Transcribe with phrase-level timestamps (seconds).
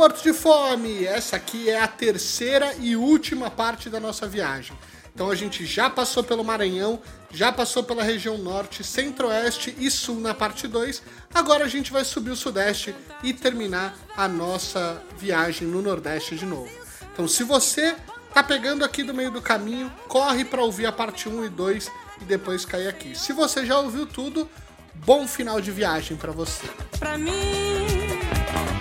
[0.00, 1.04] morto de fome!
[1.04, 4.74] Essa aqui é a terceira e última parte da nossa viagem.
[5.14, 10.18] Então a gente já passou pelo Maranhão, já passou pela região norte, centro-oeste e sul
[10.18, 11.02] na parte 2.
[11.34, 16.46] Agora a gente vai subir o sudeste e terminar a nossa viagem no nordeste de
[16.46, 16.70] novo.
[17.12, 17.94] Então se você
[18.32, 21.92] tá pegando aqui do meio do caminho, corre para ouvir a parte 1 e 2
[22.22, 23.14] e depois cair aqui.
[23.14, 24.48] Se você já ouviu tudo,
[24.94, 26.66] bom final de viagem para você.
[26.98, 27.99] Pra mim,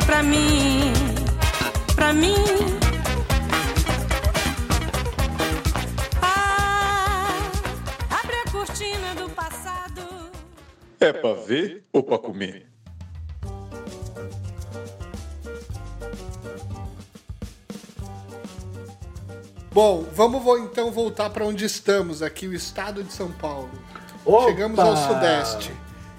[0.05, 0.93] pra mim,
[1.95, 2.35] pra mim.
[6.21, 7.29] Ah,
[8.09, 10.31] abre a cortina do passado.
[10.99, 12.69] É pra ver ou pra comer?
[19.71, 23.69] Bom, vamos então voltar para onde estamos, aqui o estado de São Paulo.
[24.25, 24.47] Opa!
[24.47, 25.71] Chegamos ao Sudeste,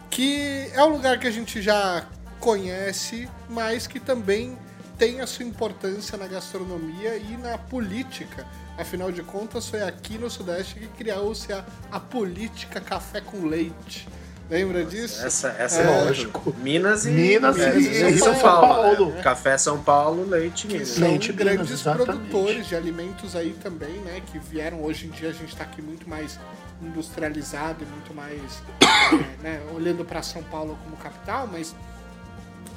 [0.09, 2.07] que é um lugar que a gente já
[2.41, 4.59] conhece, mas que também
[4.99, 8.47] tem a sua importância na gastronomia e na política.
[8.77, 14.09] Afinal de contas, foi aqui no Sudeste que criou-se a, a política café com leite.
[14.51, 15.25] Lembra disso?
[15.25, 16.55] Essa, essa É, é, lógico.
[16.59, 18.97] Minas e, Minas é, e São São Paulo.
[18.97, 19.13] Paulo.
[19.13, 19.23] né?
[19.23, 20.89] Café São Paulo, leite Minas.
[20.89, 24.21] são Leite grandes Minas, produtores de alimentos aí também, né?
[24.27, 26.37] Que vieram hoje em dia a gente está aqui muito mais
[26.83, 28.63] industrializado e muito mais
[29.13, 31.75] é, né, olhando para São Paulo como capital, mas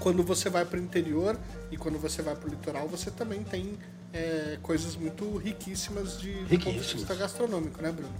[0.03, 1.39] quando você vai para o interior
[1.71, 3.79] e quando você vai para o litoral, você também tem
[4.11, 6.91] é, coisas muito riquíssimas de do ponto de Riquíssimas.
[6.91, 8.11] vista gastronômico, né, Bruno?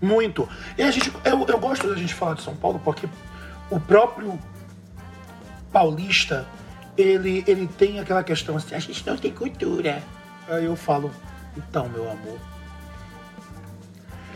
[0.00, 0.48] Muito.
[0.78, 3.08] E a gente, eu, eu gosto da gente falar de São Paulo porque
[3.72, 4.38] o próprio
[5.72, 6.46] paulista,
[6.96, 10.00] ele, ele tem aquela questão assim, a gente não tem cultura.
[10.46, 11.10] Aí eu falo,
[11.56, 12.38] então, meu amor,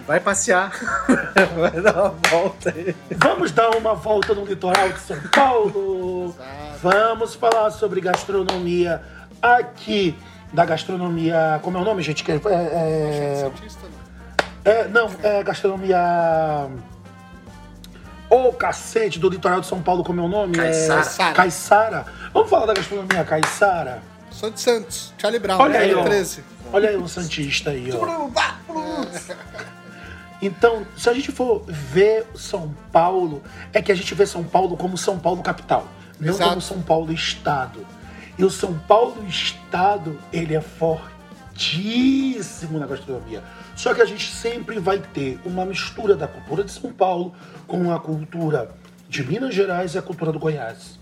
[0.06, 0.70] Vai passear.
[1.56, 2.94] Vai dar uma volta aí.
[3.16, 6.26] vamos dar uma volta no litoral de São Paulo.
[6.26, 6.78] Exato.
[6.82, 9.02] Vamos falar sobre gastronomia
[9.40, 10.16] aqui.
[10.52, 11.58] Da gastronomia.
[11.62, 12.24] Como é o nome, gente?
[12.30, 14.72] É, é, Santista, não.
[14.72, 15.98] É, não, é gastronomia.
[18.30, 20.56] Ô cacete do litoral de São Paulo, como é o nome?
[21.34, 22.06] Caiçara.
[22.08, 22.30] É...
[22.32, 24.02] Vamos falar da gastronomia caiçara?
[24.30, 26.02] Sou de Santos, Charlie Brown, Olha aí, ó.
[26.02, 26.44] 13.
[26.72, 28.28] Olha aí o Santista aí, ó.
[30.44, 34.76] Então, se a gente for ver São Paulo, é que a gente vê São Paulo
[34.76, 35.88] como São Paulo capital,
[36.20, 36.50] não Exato.
[36.50, 37.86] como São Paulo estado.
[38.36, 43.42] E o São Paulo estado, ele é fortíssimo na gastronomia.
[43.74, 47.32] Só que a gente sempre vai ter uma mistura da cultura de São Paulo
[47.66, 48.70] com a cultura
[49.08, 50.98] de Minas Gerais e a cultura do Goiás.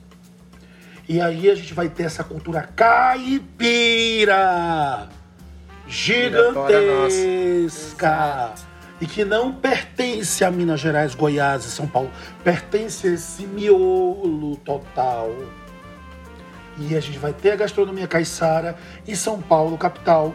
[1.09, 4.39] E aí a gente vai ter essa cultura caipira
[5.89, 8.55] gigantesca
[9.03, 12.09] e que não pertence a Minas Gerais, Goiás e São Paulo,
[12.45, 15.29] pertence a esse miolo total.
[16.79, 20.33] E a gente vai ter a gastronomia caiçara e São Paulo, capital,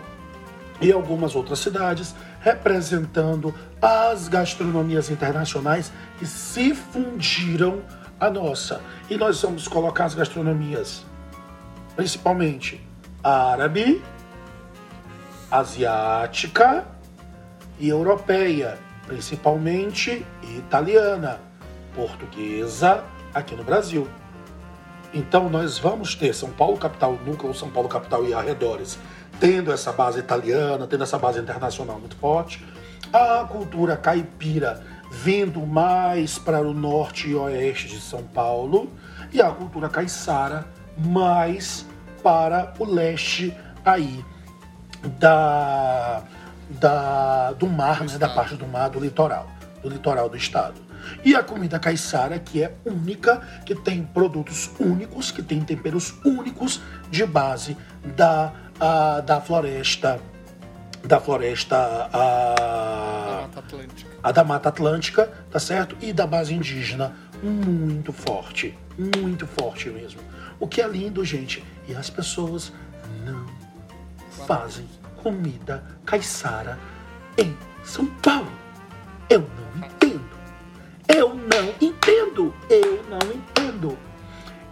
[0.81, 5.89] e algumas outras cidades representando as gastronomias internacionais
[6.19, 7.81] que se fundiram
[8.19, 8.81] à nossa.
[9.09, 11.05] E nós vamos colocar as gastronomias
[11.95, 12.85] principalmente
[13.23, 14.03] árabe,
[15.49, 16.96] asiática
[17.79, 20.25] e europeia, principalmente
[20.57, 21.39] italiana,
[21.93, 24.07] portuguesa aqui no Brasil.
[25.13, 28.99] Então nós vamos ter São Paulo capital, núcleo São Paulo capital e arredores,
[29.39, 32.65] tendo essa base italiana, tendo essa base internacional muito forte,
[33.13, 38.91] a cultura caipira vindo mais para o norte e oeste de São Paulo
[39.31, 40.65] e a cultura caiçara
[40.97, 41.85] mais
[42.21, 43.55] para o leste
[43.85, 44.23] aí
[45.19, 46.23] da,
[46.69, 49.47] da do mar, né, da parte do mar do litoral,
[49.81, 50.87] do litoral do estado.
[51.23, 56.81] E a comida caiçara, que é única, que tem produtos únicos, que tem temperos únicos
[57.09, 60.19] de base da, a, da floresta,
[61.05, 64.11] da floresta Da a, Mata Atlântica.
[64.21, 65.95] a da Mata Atlântica, tá certo?
[66.01, 70.19] E da base indígena, muito forte, muito forte mesmo.
[70.59, 72.73] O que é lindo, gente, e as pessoas
[73.23, 73.45] não
[74.45, 74.87] fazem
[75.27, 76.79] comida caiçara
[77.37, 77.53] em
[77.83, 78.49] São Paulo.
[79.29, 80.29] Eu não entendo.
[81.05, 82.53] Eu não entendo.
[82.69, 83.97] Eu não entendo.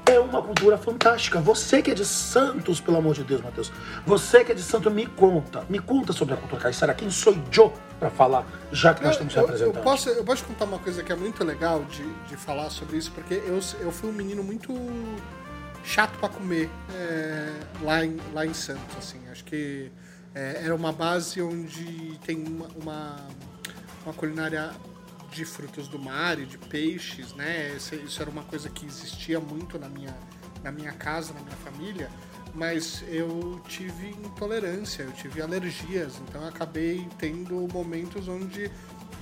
[0.06, 1.42] É uma cultura fantástica.
[1.42, 3.70] Você que é de Santos, pelo amor de Deus, Matheus.
[4.06, 5.66] Você que é de Santos, me conta.
[5.68, 6.94] Me conta sobre a cultura caiçara.
[6.94, 9.84] Quem sou eu para falar, já que nós estamos eu, eu, representando?
[9.84, 13.12] posso, eu posso contar uma coisa que é muito legal de, de falar sobre isso,
[13.12, 14.74] porque eu, eu fui um menino muito
[15.84, 19.20] chato para comer é, lá, em, lá em Santos, assim.
[19.30, 19.92] Acho que
[20.36, 23.28] é, era uma base onde tem uma, uma,
[24.04, 24.72] uma culinária
[25.32, 27.74] de frutos do mar e de peixes, né?
[27.76, 30.16] Isso, isso era uma coisa que existia muito na minha,
[30.62, 32.10] na minha casa, na minha família.
[32.54, 38.72] mas eu tive intolerância, eu tive alergias, então acabei tendo momentos onde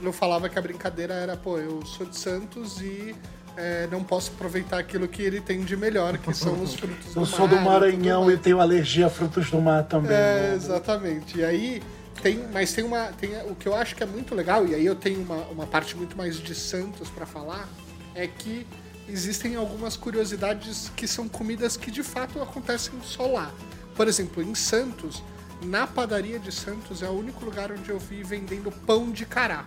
[0.01, 3.15] eu falava que a brincadeira era, pô, eu sou de Santos e
[3.55, 7.19] é, não posso aproveitar aquilo que ele tem de melhor, que são os frutos do
[7.19, 7.25] Eu mar.
[7.25, 10.11] sou do tudo Maranhão e tenho alergia a frutos do mar também.
[10.11, 10.53] É, né?
[10.55, 11.37] exatamente.
[11.37, 11.83] E aí
[12.21, 14.85] tem, mas tem uma, tem o que eu acho que é muito legal e aí
[14.85, 17.67] eu tenho uma, uma parte muito mais de Santos pra falar
[18.15, 18.65] é que
[19.07, 23.51] existem algumas curiosidades que são comidas que de fato acontecem só lá.
[23.95, 25.21] Por exemplo, em Santos,
[25.63, 29.65] na padaria de Santos é o único lugar onde eu vi vendendo pão de cará.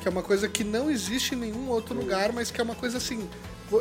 [0.00, 2.74] Que é uma coisa que não existe em nenhum outro lugar, mas que é uma
[2.74, 3.28] coisa assim.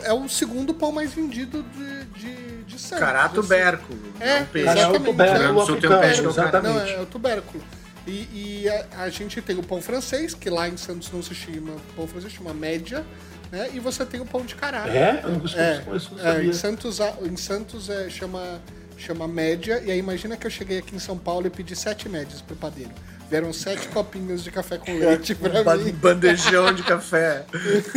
[0.04, 3.00] É o segundo pão mais vendido de, de, de Santos.
[3.00, 3.36] Cará assim.
[3.36, 4.00] tubérculo.
[4.20, 5.06] É, é exatamente.
[5.06, 6.62] tubérculo É, é o cará.
[6.62, 6.92] Não, exatamente.
[6.92, 7.64] é o tubérculo.
[8.06, 11.34] E, e a, a gente tem o pão francês, que lá em Santos não se
[11.34, 13.06] chama pão francês, chama média,
[13.52, 13.70] né?
[13.74, 14.88] E você tem o pão de cará.
[14.88, 15.22] É?
[15.24, 18.62] Eu não consigo É, não é, em Santos, em Santos é, chama,
[18.98, 22.08] chama média, e aí imagina que eu cheguei aqui em São Paulo e pedi sete
[22.10, 22.92] médias pro padeiro.
[23.30, 25.92] Vieram sete copinhos de café com leite pra Ba- mim.
[25.92, 27.46] Bandejão de café.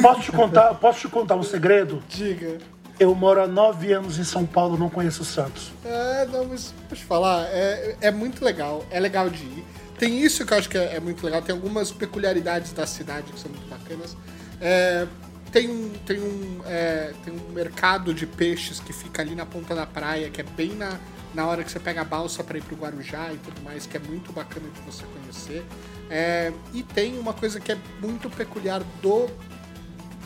[0.03, 2.03] Posso te contar, posso te contar um segredo?
[2.09, 2.59] Diga.
[3.01, 5.73] Eu moro há nove anos em São Paulo, não conheço Santos.
[5.85, 9.65] É, não, mas deixa eu falar, é, é muito legal, é legal de ir.
[9.99, 13.33] Tem isso que eu acho que é, é muito legal, tem algumas peculiaridades da cidade
[13.33, 14.15] que são muito bacanas.
[14.61, 15.07] É,
[15.51, 19.75] tem, um, tem, um, é, tem um mercado de peixes que fica ali na ponta
[19.75, 20.99] da praia, que é bem na,
[21.35, 23.97] na hora que você pega a balsa para ir pro Guarujá e tudo mais, que
[23.97, 25.65] é muito bacana de você conhecer.
[26.11, 29.29] É, e tem uma coisa que é muito peculiar do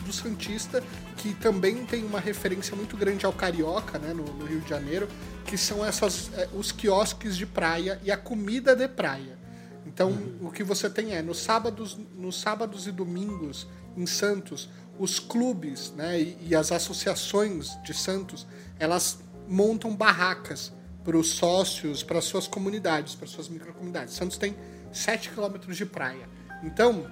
[0.07, 0.81] do Santista,
[1.17, 5.07] que também tem uma referência muito grande ao carioca, né, no, no Rio de Janeiro,
[5.45, 9.37] que são essas, é, os quiosques de praia e a comida de praia.
[9.85, 15.19] Então, o que você tem é, nos sábados, nos sábados e domingos, em Santos, os
[15.19, 18.47] clubes né, e, e as associações de Santos,
[18.79, 20.71] elas montam barracas
[21.07, 24.13] para os sócios, para suas comunidades, para suas microcomunidades.
[24.13, 24.53] Santos tem
[24.91, 26.27] 7 quilômetros de praia.
[26.61, 27.09] Então,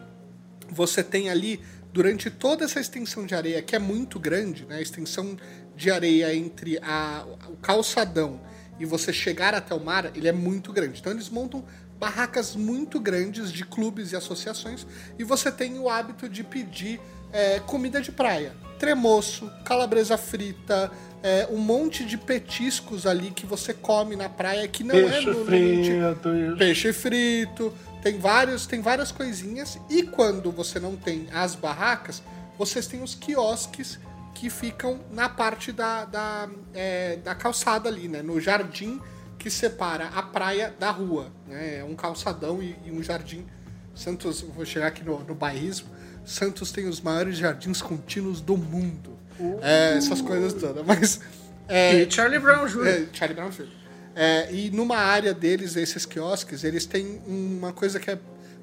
[0.70, 1.62] você tem ali,
[1.94, 4.76] durante toda essa extensão de areia, que é muito grande, né?
[4.76, 5.38] a extensão
[5.78, 8.42] de areia entre a, o calçadão
[8.78, 11.00] e você chegar até o mar, ele é muito grande.
[11.00, 11.64] Então eles montam
[11.98, 14.86] barracas muito grandes de clubes e associações
[15.18, 17.00] e você tem o hábito de pedir
[17.32, 18.54] é, comida de praia.
[18.86, 20.92] Tremoço, calabresa frita,
[21.24, 25.26] é, um monte de petiscos ali que você come na praia que não é Peixe
[25.26, 26.36] normalmente frito.
[26.36, 26.58] isso.
[26.58, 27.74] peixe frito,
[28.04, 29.80] tem vários, tem várias coisinhas.
[29.90, 32.22] E quando você não tem as barracas,
[32.60, 33.98] vocês têm os quiosques
[34.36, 38.22] que ficam na parte da, da, é, da calçada ali, né?
[38.22, 39.02] No jardim
[39.40, 41.32] que separa a praia da rua.
[41.48, 41.80] Né?
[41.80, 43.48] É um calçadão e, e um jardim.
[43.96, 45.90] Santos, vou chegar aqui no, no bairrismo.
[46.26, 49.18] Santos tem os maiores jardins contínuos do mundo.
[49.62, 50.86] É, essas coisas todas.
[50.86, 51.20] Mas.
[51.68, 52.88] é, E Charlie Brown Jr.
[52.88, 53.68] é, Charlie Brown Jr.
[54.16, 58.18] É, e numa área deles, esses quiosques, eles têm uma coisa que é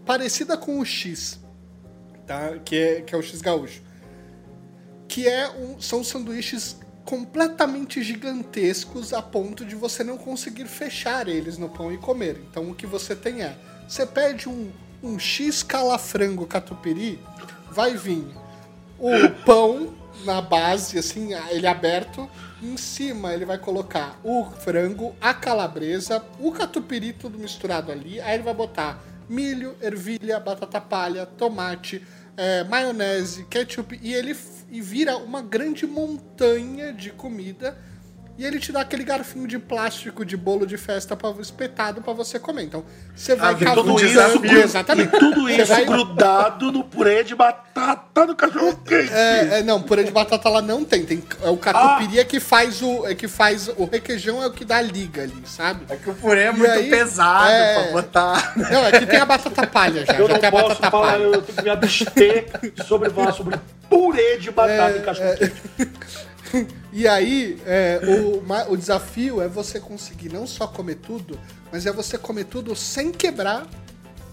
[0.06, 1.38] parecida com o X,
[2.26, 2.58] tá?
[2.64, 3.82] Que é, que é o X gaúcho.
[5.06, 11.58] Que é um, são sanduíches completamente gigantescos a ponto de você não conseguir fechar eles
[11.58, 12.40] no pão e comer.
[12.50, 13.54] Então o que você tem é,
[13.86, 14.70] você pede um,
[15.02, 17.18] um X calafrango catupiry,
[17.70, 18.26] vai vir
[18.98, 19.92] o pão
[20.24, 22.28] na base, assim, ele aberto.
[22.62, 28.20] Em cima ele vai colocar o frango, a calabresa, o catupiry tudo misturado ali.
[28.20, 32.06] Aí ele vai botar milho, ervilha, batata palha, tomate,
[32.36, 34.36] é, maionese, ketchup e ele
[34.70, 37.76] e vira uma grande montanha de comida.
[38.38, 42.14] E ele te dá aquele garfinho de plástico de bolo de festa pra, espetado pra
[42.14, 42.62] você comer.
[42.64, 42.82] Então,
[43.14, 44.58] você vai Ah, cavucando- desafio.
[44.62, 45.14] Exatamente.
[45.14, 49.12] E tudo isso vai- grudado no purê de batata do cachorro quente.
[49.12, 51.04] É, é, não, purê de batata lá não tem.
[51.04, 53.06] tem é o catupiry é que faz o.
[53.06, 53.68] É que faz.
[53.76, 55.84] O requeijão é o que dá liga ali, sabe?
[55.90, 58.52] É que o purê é muito aí, pesado é- pra botar.
[58.56, 60.14] Não, é que tem a batata palha já.
[60.14, 61.22] Eu já não tem a posso batata falar, palha.
[61.22, 62.46] eu tenho que me abster
[62.88, 63.60] sobre falar sobre
[63.90, 66.72] purê de batata É, e cachorro quente.
[66.92, 71.38] E aí, é, o, o desafio é você conseguir não só comer tudo,
[71.72, 73.66] mas é você comer tudo sem quebrar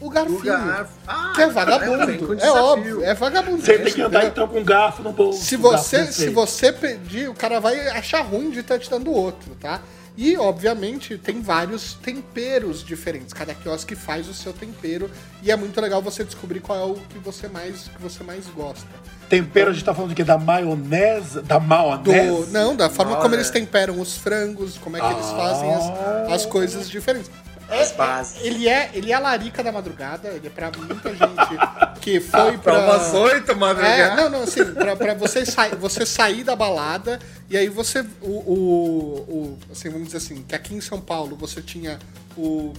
[0.01, 0.39] o garfinho.
[0.39, 0.93] O garfo.
[1.07, 2.33] Ah, que é é, vagabundo.
[2.33, 2.63] É, desafio.
[2.63, 3.61] óbvio, é vagabundo.
[3.61, 5.43] Você tem que andar então com um garfo no bolso.
[5.43, 9.55] Se você, se você pedir, o cara vai achar ruim de estar te dando outro,
[9.55, 9.81] tá?
[10.21, 13.31] E, obviamente, tem vários temperos diferentes.
[13.31, 15.09] Cada quiosque faz o seu tempero.
[15.41, 18.45] E é muito legal você descobrir qual é o que você mais, que você mais
[18.47, 18.85] gosta.
[19.29, 20.25] Tempero, a gente tá falando de quê?
[20.25, 21.39] Da maionese?
[21.39, 22.51] Da Do, maionese?
[22.51, 23.37] não, da forma como é.
[23.37, 27.31] eles temperam os frangos, como é que eles fazem as, as coisas diferentes.
[27.69, 31.99] É, é- ele, é, ele é a larica da madrugada, ele é pra muita gente
[32.01, 32.73] que foi pra...
[32.73, 34.15] Pra umas oito, É, madrugada.
[34.23, 38.27] não, não, assim, pra, pra você, sai, você sair da balada e aí você, o,
[38.27, 41.99] o, o- assim, vamos dizer assim, que aqui em São Paulo você tinha
[42.37, 42.73] o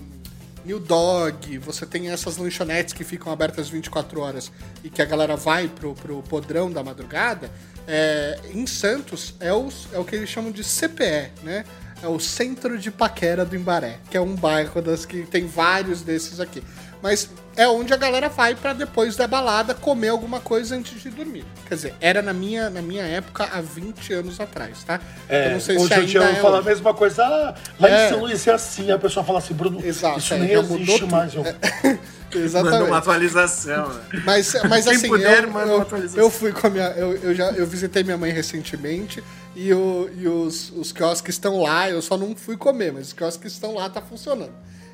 [0.64, 4.52] New Dog, você tem essas lanchonetes que ficam abertas 24 horas
[4.84, 7.50] e que a galera vai pro, pro podrão da madrugada,
[7.88, 11.64] é, em Santos é, os, é o que eles chamam de CPE, né?
[12.02, 16.00] É o Centro de Paquera do Imbaré, que é um bairro das que tem vários
[16.02, 16.62] desses aqui.
[17.02, 21.08] Mas é onde a galera vai pra depois da balada comer alguma coisa antes de
[21.10, 21.44] dormir.
[21.66, 25.00] Quer dizer, era na minha, na minha época há 20 anos atrás, tá?
[25.28, 27.24] É, Eu não sei hoje se ainda dia eu é falo a mesma coisa.
[27.24, 28.06] Ah, lá É.
[28.06, 28.90] em São Luís é assim.
[28.90, 31.34] A pessoa fala assim, Bruno, Exato, isso é, nem mudou existe mais.
[31.34, 31.42] Eu,
[32.34, 32.88] Manda Exatamente.
[32.88, 34.00] uma atualização, né?
[34.24, 36.24] Mas, mas Quem assim, puder, eu, manda uma eu, atualização.
[36.24, 36.88] eu fui com a minha.
[36.90, 39.22] Eu, eu já eu visitei minha mãe recentemente
[39.54, 43.12] e, o, e os, os quiosques estão lá, eu só não fui comer, mas os
[43.12, 44.52] quiosques estão lá, tá funcionando.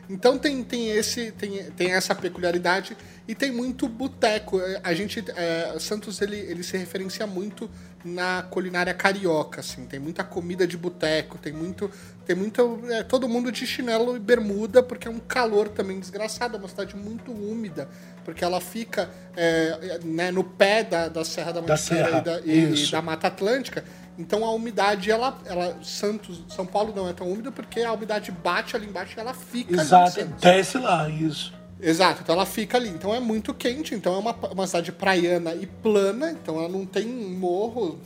[0.09, 2.97] Então tem, tem, esse, tem, tem essa peculiaridade
[3.27, 4.61] e tem muito boteco.
[4.83, 5.25] A gente.
[5.37, 7.69] é, Santos ele, ele se referencia muito
[8.05, 9.85] na culinária carioca, assim.
[9.85, 11.91] Tem muita comida de boteco, tem muito.
[12.25, 12.81] Tem muito.
[12.89, 16.69] é, todo mundo de chinelo e bermuda, porque é um calor também desgraçado, é uma
[16.69, 17.89] cidade muito úmida,
[18.25, 22.41] porque ela fica é, né, no pé da, da Serra da Mantiqueira Serra, e, da,
[22.43, 23.85] e- e da Mata Atlântica.
[24.19, 25.79] Então a umidade, ela, ela.
[25.83, 29.35] Santos, São Paulo não é tão úmida porque a umidade bate ali embaixo e ela
[29.35, 31.53] fica ali em exato, desce lá, isso.
[31.79, 32.89] Exato, então ela fica ali.
[32.89, 36.87] Então é muito quente, então é uma, uma cidade praiana e plana, então ela não
[36.87, 38.01] tem morro.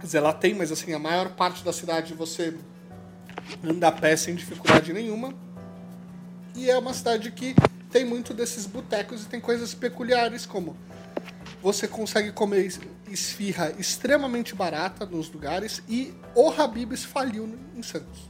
[0.00, 2.54] Quer dizer, ela tem, mas assim, a maior parte da cidade você
[3.64, 5.32] anda a pé sem dificuldade nenhuma.
[6.56, 7.54] E é uma cidade que
[7.90, 10.76] tem muito desses botecos e tem coisas peculiares, como
[11.62, 18.28] você consegue comer es- esfirra extremamente barata nos lugares e o Habib's faliu em Santos.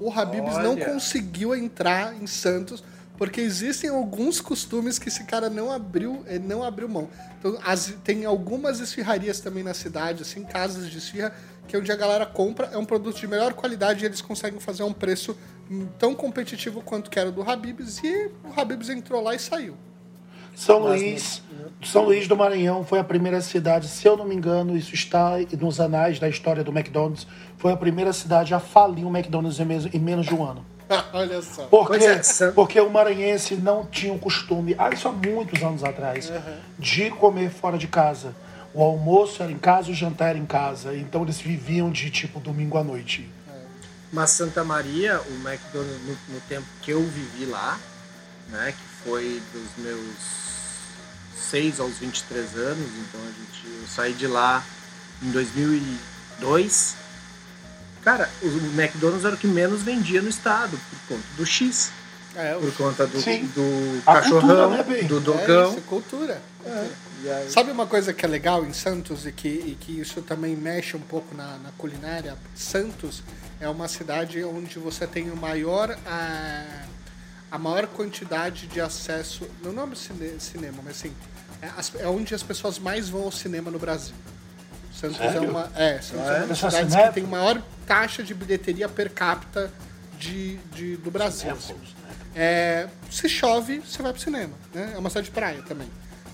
[0.00, 0.84] O Habib's não Olha.
[0.86, 2.82] conseguiu entrar em Santos
[3.16, 7.08] porque existem alguns costumes que esse cara não abriu, ele não abriu mão.
[7.38, 11.34] Então, as- tem algumas esfirrarias também na cidade, assim, casas de esfirra,
[11.66, 14.60] que é onde a galera compra, é um produto de melhor qualidade e eles conseguem
[14.60, 15.36] fazer um preço
[15.68, 19.76] hum, tão competitivo quanto que era do Habib's e o Habib's entrou lá e saiu.
[20.58, 21.40] São Luís,
[21.84, 25.36] São Luís do Maranhão foi a primeira cidade, se eu não me engano, isso está
[25.56, 30.00] nos anais da história do McDonald's, foi a primeira cidade a falir o McDonald's em
[30.00, 30.66] menos de um ano.
[31.14, 31.62] Olha só.
[31.66, 36.32] Porque, é, porque o maranhense não tinha o costume, ah, isso há muitos anos atrás,
[36.76, 38.34] de comer fora de casa.
[38.74, 40.94] O almoço era em casa, o jantar era em casa.
[40.94, 43.30] Então eles viviam de tipo domingo à noite.
[44.12, 47.78] Mas Santa Maria, o McDonald's, no, no tempo que eu vivi lá,
[48.48, 50.47] né, que foi dos meus
[51.50, 54.64] 6 aos 23 anos, então a gente, eu saí de lá
[55.22, 56.96] em 2002.
[58.02, 58.46] Cara, o
[58.80, 61.90] McDonald's era o que menos vendia no estado, por conta do X,
[62.36, 63.46] É, por conta do, Sim.
[63.54, 65.72] do A cachorrão, cultura, né, do É dogão.
[65.72, 66.40] isso, cultura.
[66.64, 70.54] Aí- Sabe uma coisa que é legal em Santos e que, e que isso também
[70.54, 72.36] mexe um pouco na, na culinária?
[72.54, 73.22] Santos
[73.60, 76.64] é uma cidade onde você tem o maior a,
[77.50, 81.12] a maior quantidade de acesso, não não é cine, cinema, mas assim,
[81.62, 84.14] é, é onde as pessoas mais vão ao cinema no Brasil.
[84.92, 85.50] Santos é Sério?
[85.50, 86.38] uma, é, Santos Ah, é é?
[86.40, 89.72] uma das cidades que tem maior taxa de bilheteria per capita
[90.18, 91.52] de, de- do Brasil.
[91.52, 91.74] assim.
[92.34, 94.92] É, se chove, você vai pro cinema, né?
[94.94, 95.88] É uma cidade de praia também.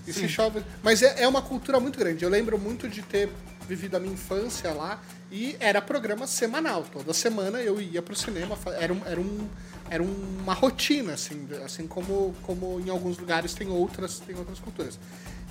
[0.07, 0.63] E se chove.
[0.83, 2.25] Mas é, é uma cultura muito grande.
[2.25, 3.31] Eu lembro muito de ter
[3.67, 6.85] vivido a minha infância lá e era programa semanal.
[6.93, 8.57] Toda semana eu ia pro cinema.
[8.79, 9.49] Era, um, era, um,
[9.91, 14.99] era uma rotina, assim, assim como, como em alguns lugares tem outras, tem outras culturas.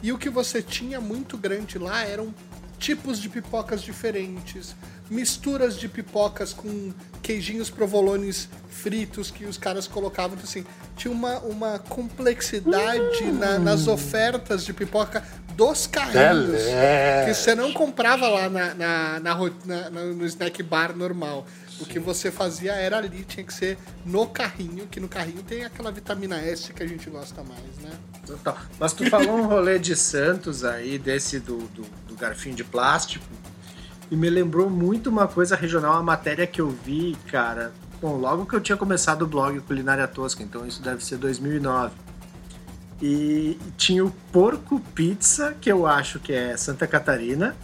[0.01, 2.33] E o que você tinha muito grande lá eram
[2.77, 4.75] tipos de pipocas diferentes,
[5.09, 10.33] misturas de pipocas com queijinhos provolones fritos que os caras colocavam.
[10.35, 10.65] Então, assim,
[10.97, 11.79] tinha uma, uma
[12.37, 15.23] complexidade na- nas ofertas de pipoca
[15.55, 17.25] dos carrinhos Delé.
[17.25, 19.35] que você não comprava lá na, na, na-
[19.89, 21.45] na- no snack bar normal.
[21.83, 25.65] O que você fazia era ali, tinha que ser no carrinho, que no carrinho tem
[25.65, 27.91] aquela vitamina S que a gente gosta mais, né?
[28.25, 28.57] Total.
[28.79, 33.25] Mas tu falou um rolê de Santos aí, desse do, do, do garfinho de plástico,
[34.09, 37.73] e me lembrou muito uma coisa regional, uma matéria que eu vi, cara.
[38.01, 41.93] Bom, logo que eu tinha começado o blog Culinária Tosca, então isso deve ser 2009.
[43.01, 47.55] E tinha o Porco Pizza, que eu acho que é Santa Catarina,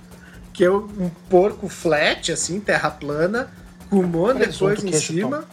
[0.52, 3.50] que é um porco flat, assim, terra plana,
[3.90, 5.46] com um monte de Presunto, coisa em cima.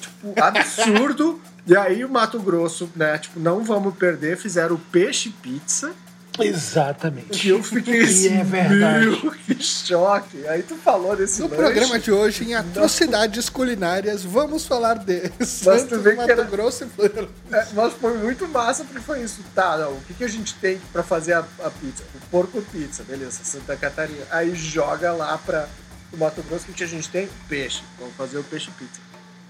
[0.00, 1.40] Tipo, absurdo.
[1.66, 3.18] e aí o Mato Grosso, né?
[3.18, 5.92] Tipo, não vamos perder, fizeram o peixe pizza,
[6.36, 7.46] Exatamente.
[7.46, 9.06] E eu fiquei assim, é verdade.
[9.06, 10.46] meu, que choque.
[10.48, 11.62] Aí tu falou desse No lanche.
[11.62, 16.42] programa de hoje, em atrocidades culinárias, vamos falar de Mas tu vê que Mato era-
[16.42, 17.30] Grosso e Florianópolis.
[17.52, 19.42] É, mas foi muito massa porque foi isso.
[19.54, 22.02] Tá, não, o que, que a gente tem pra fazer a, a pizza?
[22.16, 24.24] O porco pizza, beleza, Santa Catarina.
[24.32, 25.68] Aí joga lá pra
[26.14, 27.28] o Mato Grosso, que, a gente tem?
[27.48, 27.82] Peixe.
[27.98, 29.00] Vamos fazer o peixe pizza.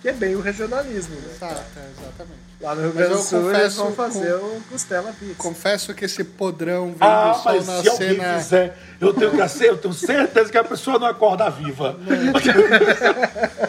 [0.00, 1.28] Que é bem o regionalismo, né?
[1.34, 1.62] Exato,
[1.98, 2.44] exatamente.
[2.60, 5.34] Lá no Rio Grande do Sul eles confesso vão fazer com- o costela pizza.
[5.38, 8.38] Confesso que esse podrão vem Ah, do sol mas se nascer alguém na...
[8.38, 11.96] fizer, eu tenho, que ser- eu tenho certeza que a pessoa não acorda viva.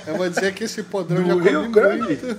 [0.07, 2.03] Eu vou dizer que esse podrão Do já come Rio Grande.
[2.03, 2.37] muito.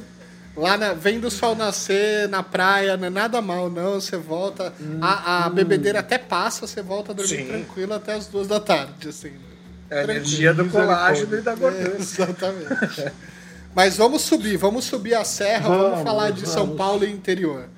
[0.57, 3.95] Lá na, vem do sol nascer na praia, não é nada mal, não.
[4.01, 4.73] Você volta.
[5.03, 7.47] A, a bebedeira até passa, você volta a dormir Sim.
[7.47, 9.33] tranquilo até as duas da tarde, assim.
[9.90, 11.97] É a energia do colágeno e da É, gordura.
[11.99, 13.12] exatamente.
[13.75, 16.76] Mas vamos subir, vamos subir a serra, vamos, Vamos, falar de São vamos.
[16.78, 17.69] Paulo e interior.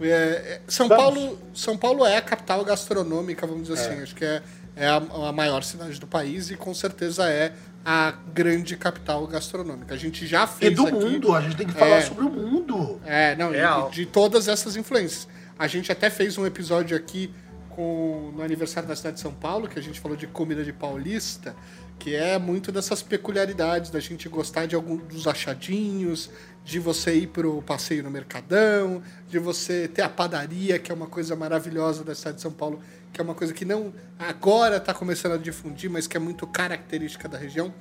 [0.00, 1.02] É, é, São, Vamos.
[1.04, 4.02] Paulo, São Paulo é a capital gastronômica, vamos dizer assim.
[4.02, 4.42] Acho que é,
[4.74, 7.52] é a, a maior cidade do país e com certeza é
[7.84, 9.94] a grande capital gastronômica.
[9.94, 10.92] A gente já E fez do aqui...
[10.96, 12.02] mundo, a gente tem que falar É.
[12.02, 13.00] sobre o mundo.
[13.06, 13.88] É, não, Real.
[13.92, 15.28] e de todas essas influências.
[15.58, 17.32] A gente até fez um episódio aqui
[17.76, 20.72] com, no aniversário da cidade de São Paulo, que a gente falou de comida de
[20.72, 21.54] paulista,
[21.98, 26.30] que é muito dessas peculiaridades da gente gostar de algum dos achadinhos,
[26.64, 31.06] de você ir pro passeio no Mercadão, de você ter a padaria, que é uma
[31.06, 32.80] coisa maravilhosa da cidade de São Paulo,
[33.12, 36.46] que é uma coisa que não agora está começando a difundir, mas que é muito
[36.46, 37.72] característica da região.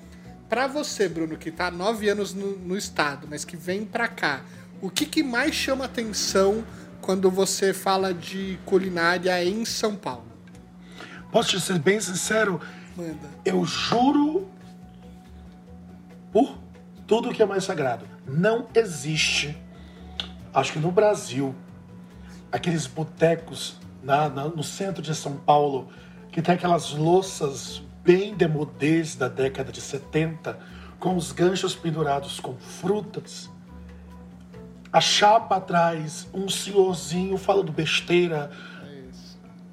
[0.50, 4.10] Para você, Bruno, que tá há nove anos no, no estado, mas que vem para
[4.10, 4.44] cá,
[4.82, 6.66] o que, que mais chama atenção
[7.05, 10.25] quando você fala de culinária em São Paulo?
[11.31, 12.59] Posso te ser bem sincero?
[12.97, 13.29] Manda.
[13.45, 14.47] Eu juro
[16.31, 16.57] por
[17.05, 18.07] tudo que é mais sagrado.
[18.27, 19.55] Não existe,
[20.51, 21.53] acho que no Brasil,
[22.51, 25.89] aqueles botecos na, na- no centro de São Paulo
[26.31, 30.57] que tem aquelas louças bem demodês da década de 70,
[31.00, 33.50] com os ganchos pendurados com frutas.
[34.96, 38.50] A chapa atrás, um senhorzinho falando besteira,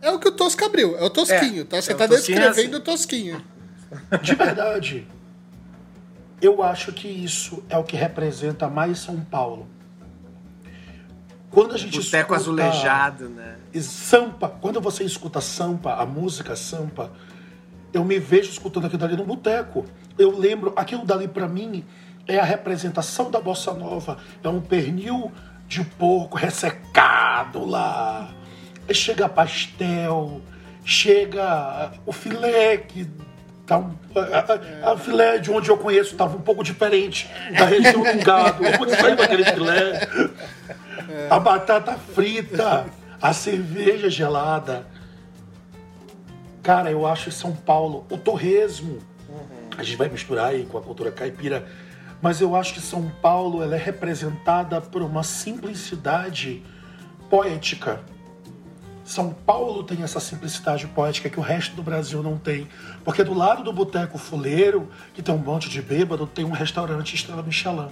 [0.01, 1.81] É o que o Tosca abriu, é o Tosquinho, É, tá?
[1.81, 2.83] Você é tá Tosquinho descrevendo assim.
[2.83, 3.45] o Tosquinho.
[4.21, 5.07] De verdade,
[6.41, 9.69] eu acho que isso é o que representa mais São Paulo.
[11.53, 13.59] Quando a gente Boteco escuta azulejado, né?
[13.81, 17.13] Sampa, quando você escuta Sampa, a música Sampa,
[17.93, 19.85] eu me vejo escutando aquilo dali no boteco.
[20.19, 21.85] Eu lembro, aquilo dali pra mim
[22.27, 24.19] é a representação da bossa nova.
[24.43, 25.33] É um pernil
[25.67, 28.31] de porco ressecado lá.
[28.93, 30.41] Chega pastel,
[30.85, 33.09] chega o filé que
[33.67, 37.65] tá um, a, a- a filé de onde eu conheço estava um pouco diferente da
[37.65, 38.63] região do gado.
[38.81, 40.09] Onde saiu aquele filé?
[41.31, 42.87] A batata frita,
[43.21, 44.87] a cerveja gelada.
[46.63, 48.99] Cara, eu acho São Paulo o torresmo.
[49.77, 51.67] A gente vai misturar aí com a cultura caipira,
[52.23, 56.63] mas eu acho que São Paulo ela é representada por uma simplicidade
[57.29, 58.01] poética.
[59.05, 62.69] São Paulo tem essa simplicidade poética que o resto do Brasil não tem.
[63.05, 67.15] Porque do lado do Boteco Fuleiro, que tem um monte de bêbado, tem um restaurante
[67.15, 67.89] Estrela Michelin.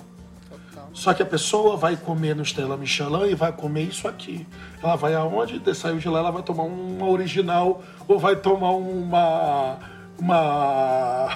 [0.93, 4.47] Só que a pessoa vai comer no Estrela Michelin e vai comer isso aqui.
[4.83, 5.59] Ela vai aonde?
[5.59, 9.79] De- Saiu de lá, ela vai tomar uma original ou vai tomar uma.
[10.21, 11.29] Uma.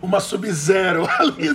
[0.00, 1.50] Uma Sub-Zero ali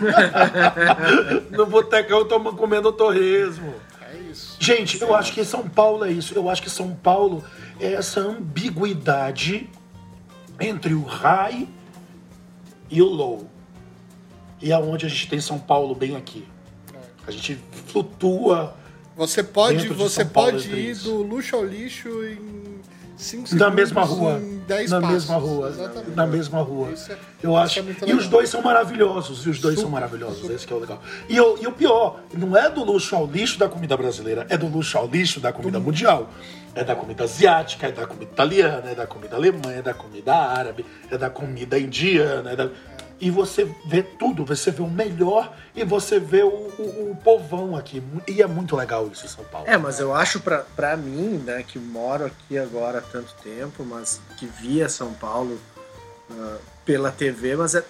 [1.51, 3.73] no, no botecão tomando, comendo torresmo.
[4.01, 4.55] É isso.
[4.59, 6.35] Gente, eu acho que São Paulo é isso.
[6.35, 7.43] Eu acho que São Paulo
[7.79, 9.67] é essa ambiguidade
[10.59, 11.67] entre o high
[12.89, 13.49] e o low.
[14.61, 16.47] E aonde a gente tem São Paulo bem aqui.
[17.25, 18.75] A gente flutua
[19.15, 22.79] Você pode, você pode ir do luxo ao lixo em
[23.19, 23.53] 5 segundos.
[23.53, 24.41] na mesma rua.
[24.67, 25.13] 10 Na passos.
[25.15, 25.69] mesma rua.
[25.69, 26.11] Exatamente.
[26.15, 26.87] Na mesma rua.
[26.87, 26.91] É-
[27.43, 27.79] eu isso acho.
[27.79, 29.45] é e os dois são maravilhosos.
[29.45, 30.49] E os dois são maravilhosos.
[30.49, 31.01] Esse que é o legal.
[31.27, 34.57] E, o- e o pior, não é do luxo ao lixo da comida brasileira, é
[34.57, 36.29] do luxo ao lixo da comida mundial.
[36.75, 40.33] É da comida asiática, é da comida italiana, é da comida alemã, é da comida
[40.35, 42.51] árabe, é da comida indiana.
[42.51, 42.69] é da-
[43.21, 47.75] E você vê tudo, você vê o melhor e você vê o, o- o povão
[47.75, 48.01] aqui.
[48.27, 49.67] E é muito legal isso em São Paulo.
[49.67, 53.83] É, mas eu acho pra, pra mim, né, que moro aqui agora há tanto tempo,
[53.83, 55.59] mas que via São Paulo
[56.31, 57.83] ah, pela TV, mas é,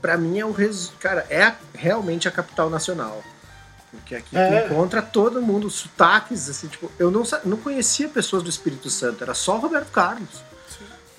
[0.00, 0.92] pra mim é o res...
[1.00, 3.22] cara, é a- realmente a capital nacional.
[3.90, 4.66] Porque aqui É.
[4.66, 9.34] encontra todo mundo, sotaques, assim, tipo, eu não, não conhecia pessoas do Espírito Santo, era
[9.34, 10.42] só Roberto Carlos.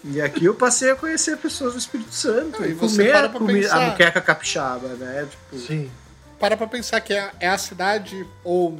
[0.09, 2.63] E aqui eu passei a conhecer pessoas do Espírito Santo.
[2.65, 3.79] E você comer para pra a pensar.
[3.91, 5.27] muqueca capixaba, né?
[5.29, 5.91] Tipo, Sim.
[6.39, 8.79] para pra pensar que é, é a cidade, ou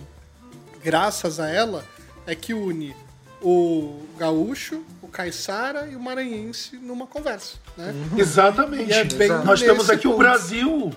[0.84, 1.84] graças a ela,
[2.26, 2.96] é que une
[3.42, 7.94] o gaúcho, o o caiçara e o maranhense numa conversa, né?
[8.18, 8.92] Exatamente.
[8.92, 10.20] E é bem Nós temos aqui o ponto.
[10.20, 10.94] Brasil.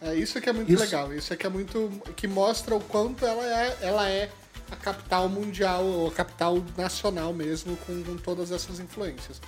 [0.00, 0.82] É isso que é muito Isso.
[0.82, 1.12] legal.
[1.12, 1.90] Isso é que é muito.
[2.14, 4.30] que mostra o quanto ela é, ela é
[4.70, 9.40] a capital mundial, ou a capital nacional mesmo, com, com todas essas influências.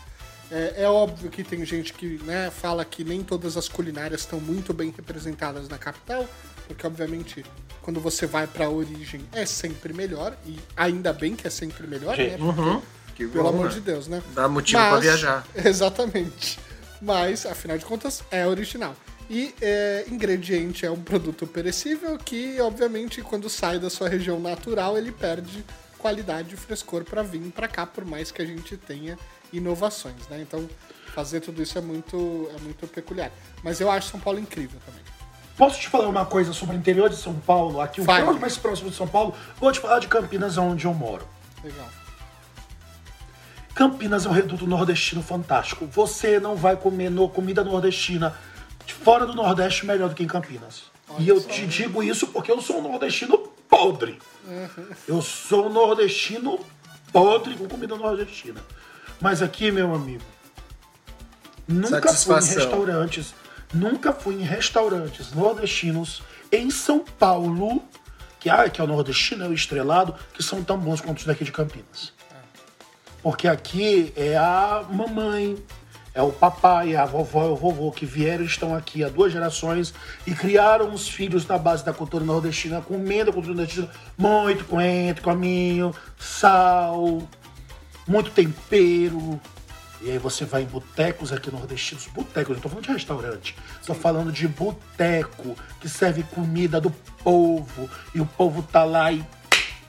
[0.51, 4.41] É, é óbvio que tem gente que né, fala que nem todas as culinárias estão
[4.41, 6.27] muito bem representadas na capital,
[6.67, 7.45] porque obviamente
[7.83, 12.17] quando você vai pra origem é sempre melhor, e ainda bem que é sempre melhor,
[12.17, 12.31] né?
[12.31, 12.43] Gente.
[12.43, 12.83] Porque,
[13.15, 13.75] Que pelo bom, amor né?
[13.75, 14.23] de Deus, né?
[14.35, 15.47] Dá motivo pra viajar.
[15.55, 16.59] Exatamente.
[17.01, 18.95] Mas, afinal de contas, é original.
[19.31, 24.99] E é, ingrediente é um produto perecível que, obviamente, quando sai da sua região natural,
[24.99, 25.65] ele perde
[25.97, 29.17] qualidade e frescor para vir para cá, por mais que a gente tenha
[29.53, 30.41] inovações, né?
[30.41, 30.69] Então,
[31.15, 33.31] fazer tudo isso é muito, é muito peculiar.
[33.63, 35.03] Mas eu acho São Paulo incrível também.
[35.57, 37.81] Posso te falar uma coisa sobre o interior de São Paulo?
[37.81, 38.37] Aqui, o Fale.
[38.41, 41.29] mais próximo de São Paulo, vou te falar de Campinas, onde eu moro.
[41.63, 41.89] Legal.
[43.75, 45.87] Campinas é um reduto nordestino fantástico.
[45.87, 48.41] Você não vai comer no, comida nordestina de
[48.93, 50.85] fora do Nordeste melhor do que em Campinas.
[51.19, 54.19] e eu te digo isso porque eu sou um nordestino podre.
[55.07, 56.61] Eu sou um nordestino
[57.13, 58.61] podre com comida nordestina.
[59.21, 60.25] Mas aqui, meu amigo,
[61.69, 63.35] nunca fui em restaurantes,
[63.73, 67.83] nunca fui em restaurantes nordestinos em São Paulo,
[68.41, 71.25] que, ah, que é o nordestino, é o estrelado, que são tão bons quanto os
[71.25, 72.13] daqui de Campinas.
[73.23, 75.63] Porque aqui é a mamãe,
[76.15, 79.09] é o papai, é a vovó, é o vovô que vieram e estão aqui há
[79.09, 79.95] duas gerações
[80.27, 85.23] e criaram os filhos na base da cultura nordestina, comendo a cultura nordestina muito coentro,
[85.23, 87.23] cominho, sal,
[88.07, 89.41] muito tempero.
[90.03, 93.95] E aí você vai em botecos aqui nordestinos, botecos, não tô falando de restaurante, tô
[93.95, 96.91] falando de boteco que serve comida do
[97.23, 99.25] povo e o povo tá lá e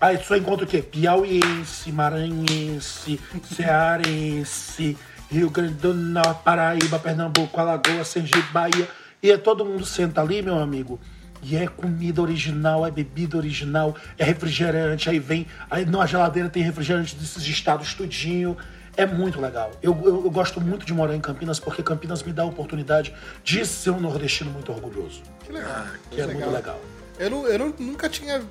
[0.01, 0.81] Aí só encontra o quê?
[0.81, 3.19] Piauiense, maranhense,
[3.55, 4.97] cearense,
[5.32, 8.88] Rio Grande do Norte, Paraíba, Pernambuco, Alagoas, Sergipe, Bahia.
[9.24, 11.00] E é todo mundo senta ali, meu amigo.
[11.44, 15.10] E é comida original, é bebida original, é refrigerante.
[15.10, 18.58] Aí vem, aí na geladeira tem refrigerante desses estados tudinho.
[18.98, 19.72] É muito legal.
[19.82, 23.13] Eu, eu, eu gosto muito de morar em Campinas porque Campinas me dá a oportunidade
[23.44, 25.22] de ser um nordestino muito orgulhoso.
[25.46, 25.86] Que legal.
[26.12, 26.80] Que é muito legal.
[27.17, 28.41] Eu, não- eu não- nunca tinha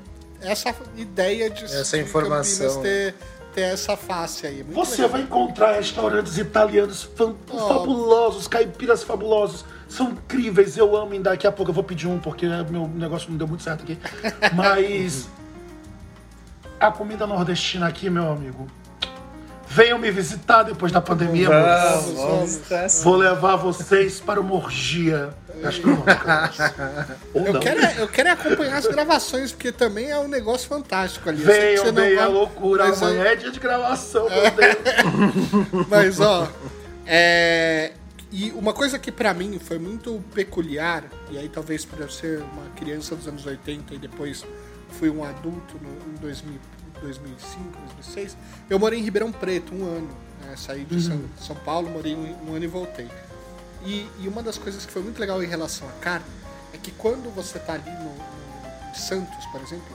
[0.41, 2.67] essa ideia de Essa de informação.
[2.67, 3.15] Campinas ter,
[3.55, 4.63] ter essa face aí.
[4.63, 5.09] Muito Você legal.
[5.11, 7.35] vai encontrar restaurantes italianos Oh.
[7.69, 9.65] fabulosos, caipiras fabulosos.
[9.89, 11.15] São incríveis, eu amo.
[11.15, 13.83] E daqui a pouco eu vou pedir um, porque meu negócio não deu muito certo
[13.83, 13.99] aqui.
[14.55, 15.29] Mas
[16.79, 18.67] a comida nordestina aqui, meu amigo.
[19.73, 21.49] Venham me visitar depois da pandemia.
[21.49, 22.61] Vamos, vamos.
[22.69, 23.03] vamos.
[23.05, 25.31] Vou levar vocês para uma orgia
[25.63, 26.51] gastronômica.
[27.33, 30.69] Ou Eu quero, é- eu quero é acompanhar as gravações, porque também é um negócio
[30.69, 31.41] fantástico ali.
[31.45, 32.89] Venham, venham, a vai- loucura.
[32.89, 35.87] mas Amanhã é dia de gravação, meu Deus.
[35.89, 36.49] Mas, ó,
[37.07, 37.93] é...
[38.33, 42.39] E uma coisa que pra mim foi muito peculiar, e aí talvez por eu ser
[42.53, 44.45] uma criança dos anos 80 e depois
[44.99, 46.55] fui um adulto no, em 2000,
[47.01, 48.37] 2005, 2006,
[48.69, 50.09] eu morei em Ribeirão Preto um ano.
[50.43, 50.55] né?
[50.57, 53.09] Saí de São, São Paulo, morei um, um ano e voltei.
[53.85, 56.27] E, e uma das coisas que foi muito legal em relação à carne
[56.75, 59.87] é que quando você tá ali no, no- Santos, por exemplo,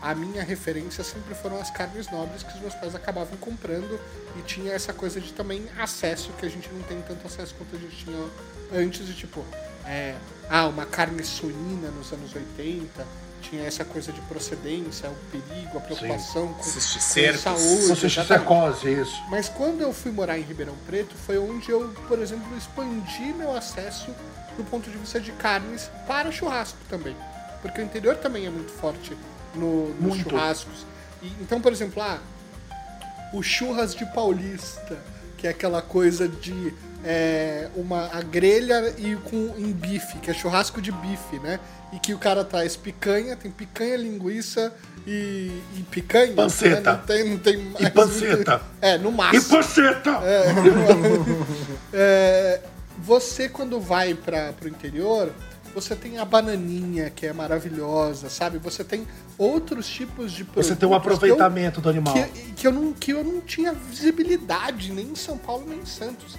[0.00, 3.98] a minha referência sempre foram as carnes nobres que os meus pais acabavam comprando
[4.38, 7.74] e tinha essa coisa de também acesso que a gente não tem tanto acesso quanto
[7.74, 8.28] a gente tinha
[8.72, 9.44] antes de tipo
[9.84, 10.14] é,
[10.48, 13.04] ah uma carne suína nos anos 80
[13.48, 17.40] tinha essa coisa de procedência o perigo a preocupação com, Esses com cercos.
[17.40, 18.26] saúde exatamente.
[18.26, 19.22] secose, isso.
[19.28, 23.54] Mas quando eu fui morar em Ribeirão Preto, foi onde eu, por exemplo, expandi meu
[23.54, 24.10] acesso
[24.56, 27.16] do ponto de vista de carnes para churrasco também.
[27.60, 29.16] Porque o interior também é muito forte
[29.54, 30.30] no, nos Muito.
[30.30, 30.86] churrascos.
[31.22, 32.18] E, então, por exemplo, ah,
[33.32, 34.98] o churras de paulista,
[35.36, 36.72] que é aquela coisa de
[37.04, 41.60] é, uma a grelha e com em bife, que é churrasco de bife, né?
[41.92, 44.72] E que o cara traz picanha, tem picanha, linguiça
[45.06, 46.32] e, e picanha.
[46.34, 46.92] Panceta.
[46.92, 46.98] né?
[46.98, 48.62] Não tem, não tem mais panceta.
[48.80, 49.56] É, no E máximo.
[49.56, 50.10] panceta!
[51.92, 52.60] É,
[52.98, 55.30] você quando vai para pro interior,
[55.74, 58.58] você tem a bananinha que é maravilhosa, sabe?
[58.58, 62.14] Você tem outros tipos de Você tem um produtos que eu- aproveitamento do animal.
[62.14, 65.86] que, que eu não, que eu não tinha visibilidade nem em São Paulo nem em
[65.86, 66.36] Santos.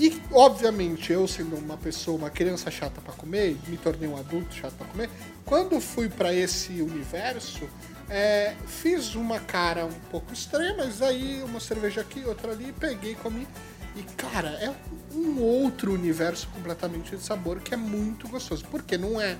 [0.00, 4.54] E, obviamente, eu sendo uma pessoa, uma criança chata pra comer, me tornei um adulto
[4.54, 5.10] chato pra comer,
[5.44, 7.68] quando fui pra esse universo,
[8.08, 13.14] é, fiz uma cara um pouco estranha, mas aí uma cerveja aqui, outra ali, peguei,
[13.14, 13.46] comi.
[13.94, 14.74] E, cara, é
[15.14, 18.64] um outro universo completamente de sabor que é muito gostoso.
[18.70, 19.36] Porque não é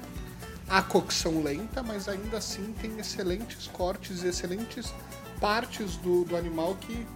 [0.69, 4.93] a cocção lenta, mas ainda assim tem excelentes cortes e excelentes
[5.41, 7.07] partes do, do animal que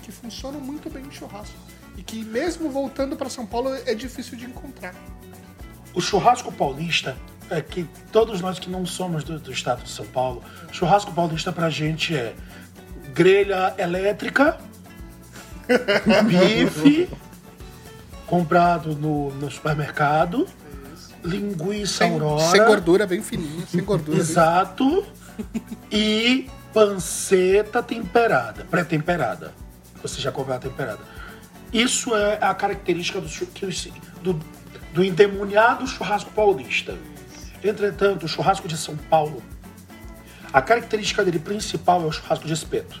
[0.00, 1.54] que funcionam muito bem em churrasco.
[2.00, 4.94] E que mesmo voltando para São Paulo é difícil de encontrar.
[5.92, 7.14] O churrasco paulista
[7.50, 11.52] é que todos nós que não somos do, do estado de São Paulo, churrasco paulista
[11.52, 12.34] pra gente é
[13.12, 14.58] grelha elétrica,
[16.26, 17.10] bife
[18.26, 20.48] comprado no, no supermercado,
[21.22, 24.16] linguiça Sem, aurora, sem gordura, bem fininho, sem gordura.
[24.16, 25.04] bem- exato,
[25.92, 29.52] e panceta temperada, pré-temperada.
[30.02, 31.19] Você já comprou a temperada.
[31.72, 33.28] Isso é a característica do,
[34.22, 34.40] do,
[34.92, 36.96] do endemoniado churrasco paulista.
[37.62, 39.42] Entretanto, o churrasco de São Paulo,
[40.52, 43.00] a característica dele principal é o churrasco de espeto.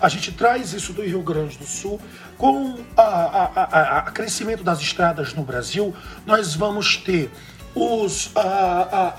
[0.00, 2.00] A gente traz isso do Rio Grande do Sul.
[2.36, 5.94] Com a crescimento das estradas no Brasil,
[6.26, 7.30] nós vamos ter
[7.74, 9.14] os, a- a-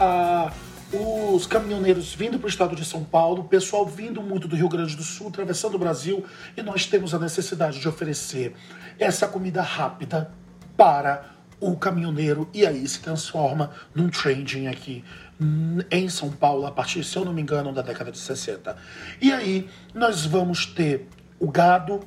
[0.47, 0.52] a-
[0.93, 4.67] os caminhoneiros vindo para o estado de São Paulo, o pessoal vindo muito do Rio
[4.67, 6.25] Grande do Sul, atravessando o Brasil,
[6.56, 8.54] e nós temos a necessidade de oferecer
[8.99, 10.32] essa comida rápida
[10.75, 15.04] para o caminhoneiro e aí se transforma num trending aqui
[15.39, 18.75] hum, em São Paulo a partir, se eu não me engano, da década de 60.
[19.21, 21.08] E aí nós vamos ter
[21.39, 22.01] o gado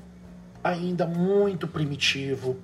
[0.63, 2.59] ainda muito primitivo,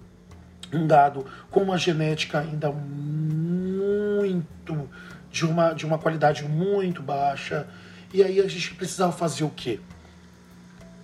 [0.73, 4.89] um gado com uma genética ainda muito
[5.31, 7.67] de uma, de uma qualidade muito baixa.
[8.13, 9.81] E aí a gente precisava fazer o quê?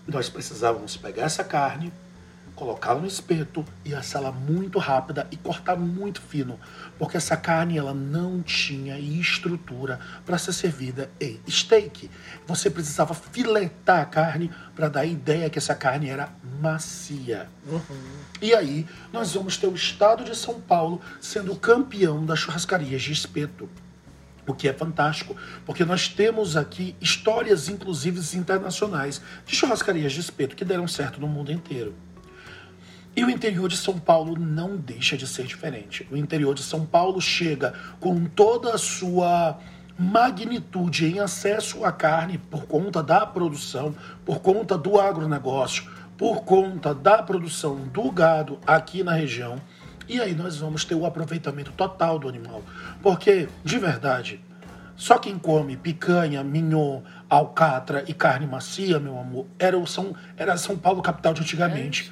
[0.06, 1.92] Nós precisávamos pegar essa carne,
[2.54, 6.58] colocá-la no espeto e assá-la muito rápida e cortar muito fino,
[6.98, 12.10] porque essa carne ela não tinha estrutura para ser servida em steak.
[12.46, 17.48] Você precisava filetar a carne para dar a ideia que essa carne era macia.
[18.40, 23.02] E aí nós vamos ter o estado de São Paulo sendo o campeão das churrascarias
[23.02, 23.68] de espeto.
[24.46, 30.54] O que é fantástico, porque nós temos aqui histórias, inclusive internacionais, de churrascarias de espeto
[30.54, 31.94] que deram certo no mundo inteiro.
[33.16, 36.06] E o interior de São Paulo não deixa de ser diferente.
[36.10, 39.58] O interior de São Paulo chega com toda a sua
[39.98, 45.84] magnitude em acesso à carne por conta da produção, por conta do agronegócio,
[46.18, 49.60] por conta da produção do gado aqui na região.
[50.08, 52.62] E aí nós vamos ter o aproveitamento total do animal.
[53.02, 54.40] Porque, de verdade,
[54.96, 60.56] só quem come picanha, mignon, alcatra e carne macia, meu amor, era, o São, era
[60.56, 62.10] São Paulo capital de antigamente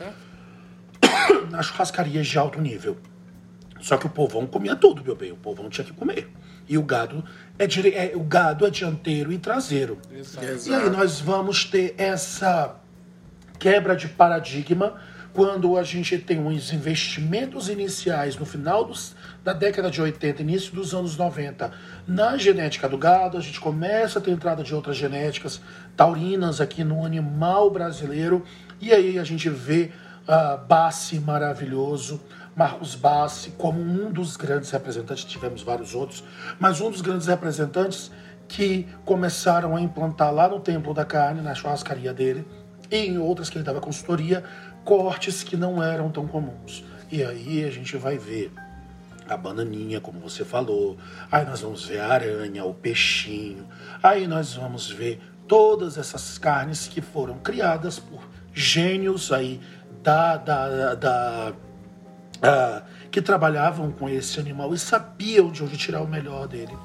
[1.51, 2.99] nas churrascarias de alto nível.
[3.81, 5.31] Só que o povão comia tudo, meu bem.
[5.33, 6.31] O povão tinha que comer.
[6.67, 7.23] E o gado
[7.59, 7.91] é, dire...
[7.91, 9.99] é- o gado é dianteiro e traseiro.
[10.67, 12.77] E aí nós vamos ter essa
[13.59, 14.95] quebra de paradigma
[15.35, 20.73] quando a gente tem uns investimentos iniciais no final dos, da década de 80, início
[20.73, 21.73] dos anos 90,
[22.07, 25.61] na genética do gado, a gente começa a ter entrada de outras genéticas
[25.97, 28.45] taurinas aqui no animal brasileiro,
[28.81, 29.91] e aí a gente vê
[30.29, 32.23] ah, Bassi maravilhoso,
[32.55, 36.23] Marcos Bassi como um dos grandes representantes, tivemos vários outros,
[36.61, 38.09] mas um dos grandes representantes
[38.47, 42.47] que começaram a implantar lá no Templo da Carne, na churrascaria dele,
[42.89, 44.45] e em outras que ele dava consultoria,
[44.85, 46.85] cortes que não eram tão comuns.
[47.11, 48.53] E aí a gente vai ver
[49.29, 50.99] a bananinha, como você falou,
[51.33, 53.67] aí nós vamos ver a aranha, o peixinho,
[54.03, 58.21] aí nós vamos ver todas essas carnes que foram criadas por
[58.53, 59.61] gênios aí
[60.03, 61.53] da, da, da
[62.43, 66.77] ah, que trabalhavam com esse animal e sabiam de onde tirar o melhor dele.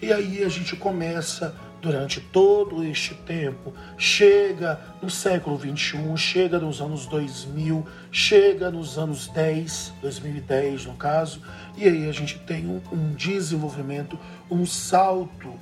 [0.00, 6.80] E aí a gente começa, durante todo este tempo, chega no século XXI, chega nos
[6.80, 11.40] anos 2000, chega nos anos 10, 2010 no caso,
[11.76, 14.18] e aí a gente tem um, um desenvolvimento,
[14.50, 15.52] um salto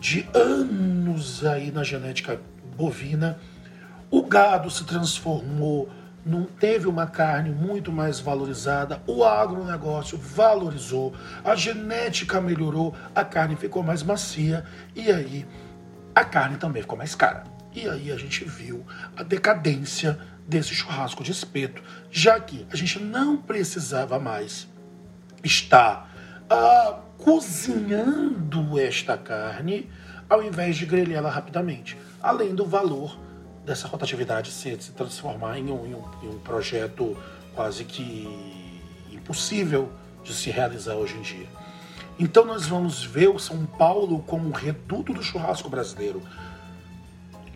[0.00, 2.40] de anos aí na genética
[2.76, 3.38] bovina.
[4.10, 5.88] O gado se transformou,
[6.24, 13.56] num, teve uma carne muito mais valorizada, o agronegócio valorizou, a genética melhorou, a carne
[13.56, 15.46] ficou mais macia e aí
[16.14, 17.44] a carne também ficou mais cara.
[17.74, 18.84] E aí a gente viu
[19.16, 24.68] a decadência desse churrasco de espeto, já que a gente não precisava mais
[25.42, 26.10] estar
[26.50, 29.88] ah, cozinhando esta carne
[30.28, 31.96] ao invés de grelhá-la rapidamente.
[32.22, 33.18] Além do valor
[33.64, 37.16] dessa rotatividade se, se transformar em um, em um- em um projeto
[37.54, 38.28] quase que
[39.10, 39.92] impossível
[40.24, 41.46] de se realizar hoje em dia.
[42.18, 46.22] Então nós vamos ver o São Paulo como um reduto do churrasco brasileiro,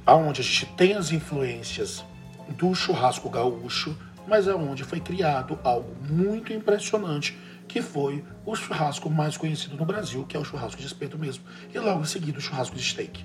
[0.05, 2.05] aonde a gente tem as influências
[2.51, 7.37] do churrasco gaúcho, mas aonde foi criado algo muito impressionante,
[7.69, 11.45] que foi o churrasco mais conhecido no Brasil, que é o churrasco de espeto mesmo,
[11.73, 13.25] e logo em seguida o churrasco de steak.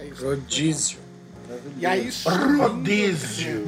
[0.00, 0.24] É.
[0.24, 0.98] Rodízio.
[1.78, 3.64] E aí subindo, Rodízio.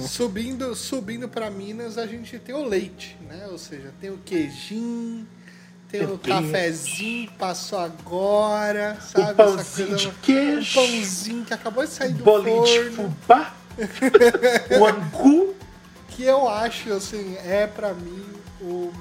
[0.00, 3.46] subindo, subindo para Minas, a gente tem o leite, né?
[3.50, 5.26] Ou seja, tem o queijinho,
[5.90, 9.32] tem o o cafezinho, passou agora, sabe?
[9.32, 10.74] O pãozinho de queijo.
[10.74, 13.14] pãozinho que acabou de sair do Bolinho de forno.
[13.22, 13.54] fubá.
[14.80, 15.54] o angu.
[16.10, 18.24] que eu acho, assim, é pra mim
[18.60, 18.92] o-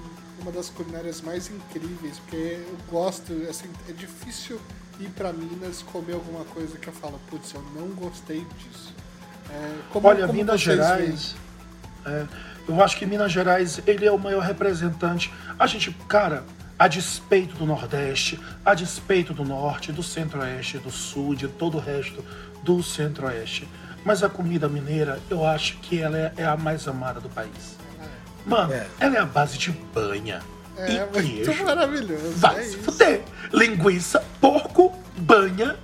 [0.42, 4.60] uma das culinárias mais incríveis, porque eu gosto, assim, é difícil
[5.00, 8.94] ir pra Minas comer alguma coisa que eu falo, putz, eu não gostei disso.
[9.50, 11.36] É, como- Olha, como Minas Gerais.
[12.06, 12.26] é,
[12.68, 15.32] eu acho que Minas Gerais ele é o maior representante.
[15.58, 16.44] A gente, cara,
[16.78, 21.82] a despeito do Nordeste, a despeito do Norte, do Centro-Oeste, do Sul, de todo o
[21.82, 22.24] resto
[22.64, 23.68] do Centro-Oeste.
[24.04, 27.78] Mas a comida mineira, eu acho que ela é, é a mais amada do país.
[28.46, 28.88] Mano, É.
[29.00, 30.42] ela é a base de banha?
[30.78, 31.64] É e muito queijo.
[31.66, 32.32] maravilhoso.
[32.36, 32.80] Vai é se isso.
[32.84, 33.24] fuder.
[33.54, 35.76] Linguiça, porco, banha.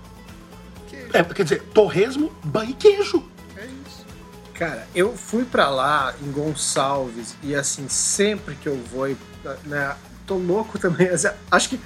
[0.89, 3.23] Queijo, É, quer dizer, torresmo, banha e queijo.
[3.57, 4.05] é isso.
[4.53, 9.17] Cara, eu fui pra lá em Gonçalves e assim, sempre que eu vou, e,
[9.65, 9.95] né,
[10.27, 11.07] tô louco também.
[11.09, 11.79] assim, Acho que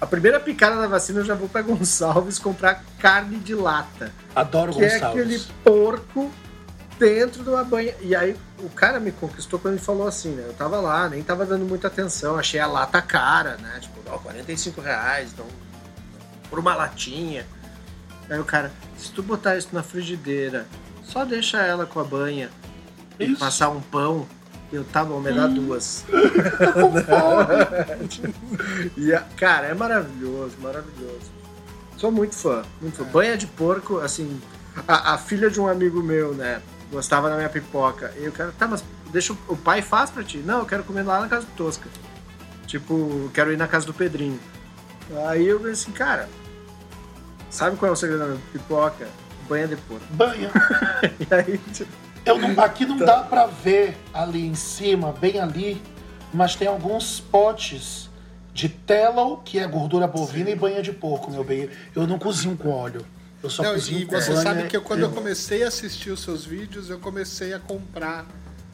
[0.00, 4.72] a primeira picada da vacina eu já vou pra Gonçalves comprar carne de lata, Adoro
[4.74, 5.20] que é Gonçalves.
[5.22, 6.30] aquele porco
[6.98, 7.94] dentro de uma banha.
[8.00, 10.44] E aí o cara me conquistou quando ele falou assim, né?
[10.46, 13.78] Eu tava lá, nem tava dando muita atenção, achei a lata cara, né?
[13.80, 15.46] Tipo, ó, 45 reais, então,
[16.48, 17.46] por uma latinha.
[18.28, 20.66] Aí o cara, se tu botar isso na frigideira,
[21.02, 22.50] só deixa ela com a banha
[23.18, 23.38] e Isso.
[23.38, 24.26] passar um pão,
[24.72, 26.04] eu tá bom, me dá duas.
[28.96, 31.30] E, cara, é maravilhoso, maravilhoso.
[31.96, 33.04] Sou muito fã, muito fã.
[33.04, 34.40] Banha de porco, assim,
[34.88, 38.12] a, a filha de um amigo meu, né, gostava da minha pipoca.
[38.20, 40.38] E o cara, tá, mas deixa o, pai faz pra ti.
[40.38, 41.88] Não, eu quero comer lá na casa do Tosca.
[42.66, 44.38] Tipo, quero ir na casa do Pedrinho.
[45.26, 46.28] Aí eu pensei assim, cara,
[47.50, 49.08] sabe qual é o segredo da pipoca?
[49.48, 50.04] Banha de porco.
[50.10, 50.50] Banha.
[51.18, 51.90] E aí, tipo,
[52.24, 52.92] Eu não, aqui Tá.
[52.94, 55.82] não dá pra ver ali em cima, bem ali,
[56.32, 58.08] mas tem alguns potes
[58.54, 61.68] de tallow, que é gordura bovina, e banha de porco, meu bem.
[61.96, 63.04] Eu não cozinho com óleo.
[63.42, 66.44] Eu só Não, e você sabe que eu, quando eu comecei a assistir os seus
[66.44, 68.24] vídeos, eu comecei a comprar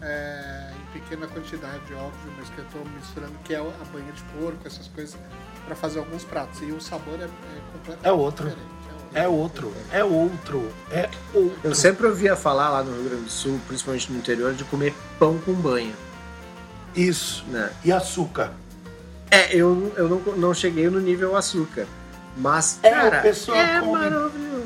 [0.03, 4.23] é, em pequena quantidade, óbvio, mas que eu tô misturando, que é a banha de
[4.39, 5.17] porco, essas coisas,
[5.67, 6.61] pra fazer alguns pratos.
[6.61, 7.29] E o sabor é, é
[7.73, 8.49] completamente É outro.
[8.49, 8.79] diferente.
[9.15, 11.59] É outro, é outro, é outro.
[11.65, 14.95] eu sempre ouvia falar lá no Rio Grande do Sul, principalmente no interior, de comer
[15.19, 15.95] pão com banha,
[16.95, 17.43] Isso.
[17.49, 17.71] né?
[17.83, 18.53] E açúcar.
[19.31, 21.87] É, eu, eu não, não cheguei no nível açúcar.
[22.37, 24.58] Mas, É, cara, é come maravilhoso.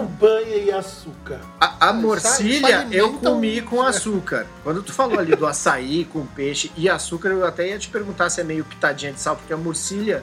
[0.00, 1.40] É, banha e açúcar.
[1.60, 4.46] A, a morcilha eu comi com açúcar.
[4.62, 8.30] Quando tu falou ali do açaí com peixe e açúcar, eu até ia te perguntar
[8.30, 10.22] se é meio pitadinha de sal, porque a morcilha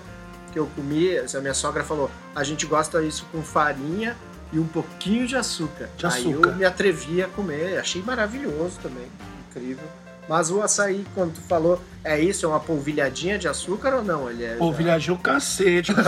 [0.51, 4.15] que eu comi, a minha sogra falou, a gente gosta isso com farinha
[4.51, 5.89] e um pouquinho de açúcar.
[5.97, 6.49] De Aí açúcar.
[6.49, 9.07] eu me atrevi a comer, achei maravilhoso também,
[9.49, 9.83] incrível.
[10.27, 12.45] Mas o açaí, quando tu falou, é isso?
[12.45, 14.29] É uma polvilhadinha de açúcar ou não?
[14.29, 15.93] Ele é Polvilhagem o cacete.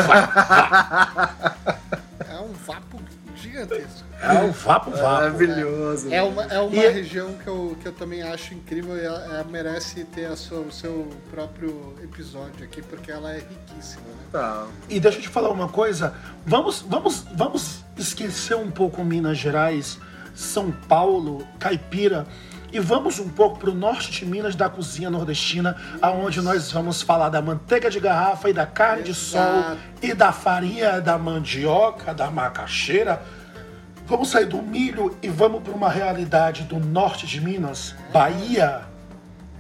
[2.28, 3.02] É um vapo
[3.42, 4.04] gigantesco.
[4.22, 5.02] É o vapo vapo.
[5.04, 6.14] maravilhoso.
[6.14, 9.24] É uma, é uma E- região que eu, que eu também acho incrível e ela,
[9.26, 14.24] ela merece ter a sua, o seu próprio episódio aqui, porque ela é riquíssima, né?
[14.32, 14.68] Tá.
[14.90, 16.14] E deixa eu te falar uma coisa.
[16.46, 19.98] Vamos, vamos, vamos esquecer um pouco Minas Gerais,
[20.36, 22.28] São Paulo, Caipira
[22.72, 27.02] e vamos um pouco para o norte de Minas da cozinha nordestina, aonde nós vamos
[27.02, 32.14] falar da manteiga de garrafa e da carne de sol e da farinha da mandioca,
[32.14, 33.22] da macaxeira.
[34.06, 38.82] Vamos sair do milho e vamos para uma realidade do norte de Minas, Bahia.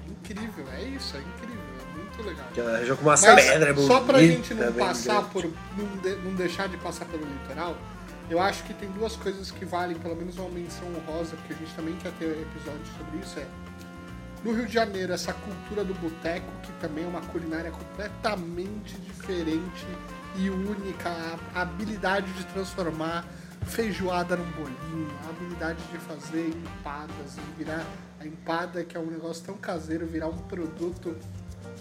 [0.07, 1.61] É incrível, é isso, é incrível,
[1.93, 2.45] é muito legal.
[2.51, 5.29] Aquela região com uma Mas pedra só pra bonita, gente não passar grande.
[5.29, 5.43] por.
[5.77, 7.75] Não, de- não deixar de passar pelo litoral,
[8.29, 11.55] eu acho que tem duas coisas que valem pelo menos uma menção honrosa, porque a
[11.55, 13.39] gente também quer ter episódio sobre isso.
[13.39, 13.47] É
[14.43, 19.85] no Rio de Janeiro, essa cultura do boteco, que também é uma culinária completamente diferente
[20.37, 21.09] e única,
[21.53, 23.25] a habilidade de transformar
[23.65, 27.85] feijoada num bolinho, a habilidade de fazer empadas e virar
[28.21, 31.17] a empada, que é um negócio tão caseiro, virar um produto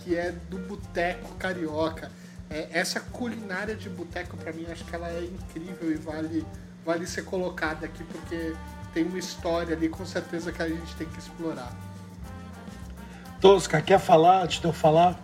[0.03, 2.11] que é do boteco carioca.
[2.51, 6.47] É, essa culinária de boteco, pra mim, acho que ela é incrível e vale,
[6.85, 8.55] vale ser colocada aqui, porque
[8.95, 11.73] tem uma história ali, com certeza, que a gente tem que explorar.
[13.41, 15.19] Tosca, quer falar antes de eu falar?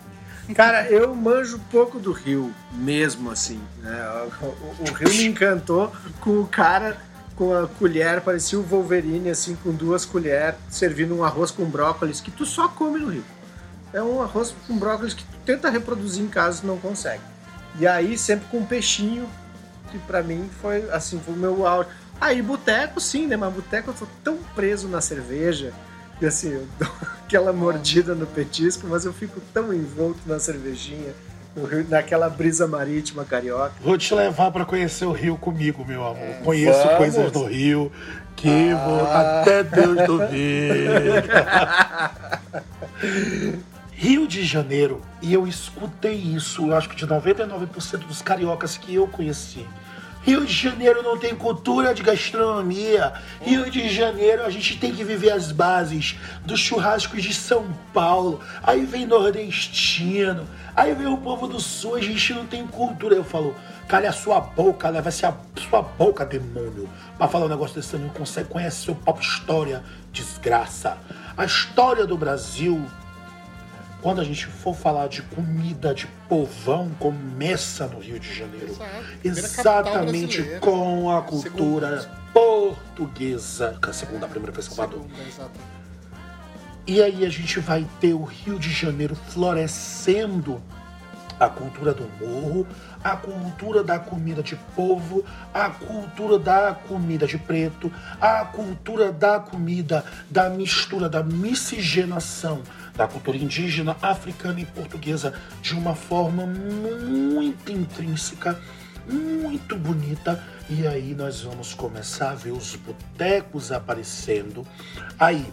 [0.55, 3.61] Cara, eu manjo pouco do Rio, mesmo assim.
[3.79, 4.29] né?
[4.43, 6.99] O, o- o Rio me encantou com o cara
[7.35, 12.20] com a colher, parecia o Wolverine, assim, com duas colheres, servindo um arroz com brócolis,
[12.20, 13.25] que tu só come no Rio.
[13.95, 17.22] É um arroz com brócolis que tu tenta reproduzir em casa e não consegue.
[17.78, 19.26] E aí, sempre com um peixinho,
[19.90, 21.88] que pra mim foi, assim, foi o meu auge.
[22.20, 23.36] Aí, boteco, sim, né?
[23.36, 25.72] Mas boteco eu tô tão preso na cerveja
[26.18, 26.88] que assim, eu dou
[27.24, 31.12] aquela mordida no petisco, mas eu fico tão envolto na cervejinha,
[31.57, 33.74] no rio- naquela brisa marítima carioca.
[33.80, 36.36] Vou te levar pra conhecer o Rio comigo, meu amor.
[36.45, 36.97] Conheço Vamos.
[36.97, 37.90] coisas do Rio
[38.36, 41.24] que vou até Deus duvidar.
[43.97, 48.95] Rio de Janeiro, e eu escutei isso, eu acho que de 99% dos cariocas que
[48.95, 49.64] eu conheci.
[50.24, 53.12] Rio de Janeiro não tem cultura de gastronomia.
[53.42, 56.16] Rio de Janeiro a gente tem que viver as bases
[56.47, 58.40] dos churrascos de São Paulo.
[58.62, 63.14] Aí vem nordestino, aí vem o povo do sul, a gente não tem cultura.
[63.14, 63.55] Eu falo,
[63.86, 65.34] calha a sua boca, leva-se a
[65.68, 66.88] sua boca, demônio.
[67.18, 70.97] Pra falar um negócio desse, você não consegue conhecer seu próprio história, desgraça.
[71.36, 72.82] A história do Brasil
[74.05, 78.67] quando a gente for falar de comida de povão, começa no Rio de Janeiro.
[79.25, 79.41] Exato.
[79.57, 82.21] Capital Exatamente com a cultura Segunda.
[82.35, 83.79] portuguesa.
[83.83, 85.01] É a segunda, a primeira foi Salvador.
[85.05, 85.51] Segunda.
[86.87, 90.63] E aí a gente vai ter o Rio de Janeiro florescendo
[91.39, 92.66] a cultura do morro,
[93.03, 99.41] a cultura da comida de povo, a cultura da comida de preto, a cultura da
[99.41, 102.62] comida da mistura, da miscigenação
[102.97, 108.59] da cultura indígena, africana e portuguesa de uma forma muito intrínseca,
[109.09, 110.43] muito bonita.
[110.70, 114.66] E aí nós vamos começar a ver os botecos aparecendo.
[115.18, 115.45] Aí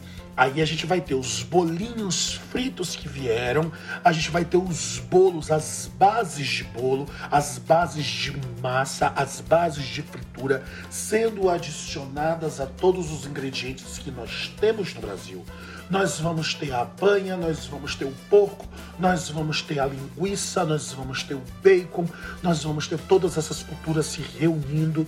[0.42, 3.72] Aí a gente vai ter os bolinhos fritos que vieram,
[4.04, 9.40] a gente vai ter os bolos, as bases de bolo, as bases de massa, as
[9.40, 15.46] bases de fritura sendo adicionadas a todos os ingredientes que nós temos no Brasil.
[15.92, 18.68] Nós vamos ter a banha, nós vamos ter o porco,
[18.98, 22.08] nós vamos ter a linguiça, nós vamos ter o bacon,
[22.42, 25.06] nós vamos ter todas essas culturas se reunindo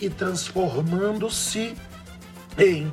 [0.00, 1.74] e transformando-se
[2.56, 2.92] em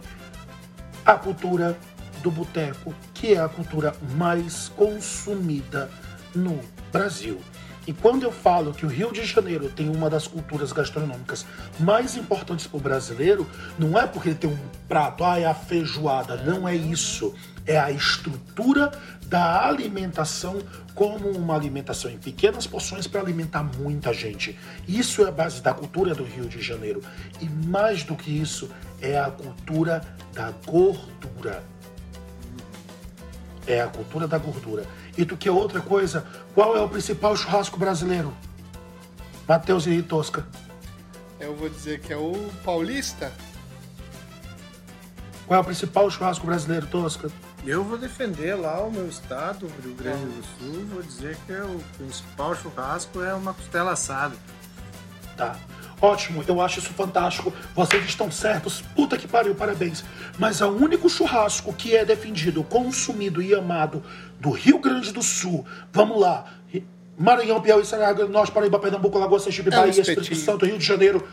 [1.07, 1.79] a cultura
[2.21, 5.89] do boteco, que é a cultura mais consumida
[6.35, 6.59] no
[6.91, 7.39] Brasil.
[7.87, 11.45] E quando eu falo que o Rio de Janeiro tem uma das culturas gastronômicas
[11.79, 13.47] mais importantes para o brasileiro,
[13.79, 14.57] não é porque ele tem um
[14.89, 16.35] prato, ah, é a feijoada.
[16.35, 17.33] Não é isso.
[17.65, 18.91] É a estrutura
[19.25, 20.61] da alimentação
[20.93, 24.59] como uma alimentação em pequenas porções para alimentar muita gente.
[24.85, 27.01] Isso é a base da cultura do Rio de Janeiro.
[27.39, 28.69] E mais do que isso,
[29.01, 30.01] é a cultura
[30.33, 31.63] da gordura.
[33.65, 34.85] É a cultura da gordura.
[35.17, 36.25] E tu quer outra coisa?
[36.53, 38.33] Qual é o principal churrasco brasileiro?
[39.47, 40.45] Matheus e Tosca.
[41.39, 42.33] Eu vou dizer que é o
[42.63, 43.31] paulista.
[45.45, 47.29] Qual é o principal churrasco brasileiro, Tosca?
[47.65, 51.53] Eu vou defender lá o meu estado, o Rio Grande do Sul, vou dizer que
[51.53, 54.35] é o principal churrasco é uma costela assada.
[55.37, 55.55] Tá.
[56.01, 57.53] Ótimo, eu acho isso fantástico.
[57.73, 58.81] Vocês estão certos.
[58.95, 60.03] Puta que pariu, parabéns.
[60.37, 64.03] Mas o único churrasco que é defendido, consumido e amado
[64.39, 65.65] do Rio Grande do Sul.
[65.91, 66.45] Vamos lá.
[67.17, 67.83] Maranhão, Piauí,
[68.15, 70.45] do Norte, Paraíba, Pernambuco, Lagoa, Sergipe, É Bahia, Espírito espetinho.
[70.45, 71.27] Santo, Rio de Janeiro,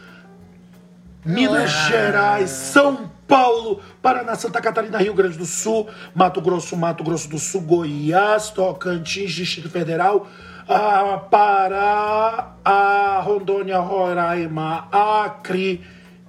[1.23, 7.29] Minas Gerais, São Paulo, Paraná, Santa Catarina, Rio Grande do Sul, Mato Grosso, Mato Grosso
[7.29, 10.27] do Sul, Goiás, Tocantins, Distrito Federal,
[10.69, 15.83] a Pará, a Rondônia, Roraima, Acre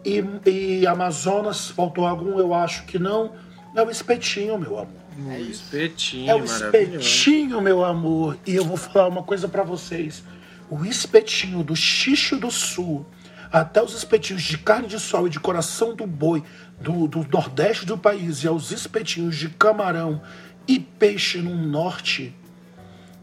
[0.04, 1.70] e, e Amazonas.
[1.70, 2.38] Faltou algum?
[2.40, 3.32] Eu acho que não.
[3.76, 5.06] É o espetinho, meu amor.
[5.18, 8.38] Um espetinho, É o espetinho, meu amor.
[8.46, 10.24] E eu vou falar uma coisa pra vocês.
[10.70, 13.06] O espetinho do Xixo do Sul,
[13.52, 16.44] até os espetinhos de carne de sol e de coração do boi
[16.82, 20.22] do, do nordeste do país e aos espetinhos de camarão
[20.68, 22.36] e peixe no norte,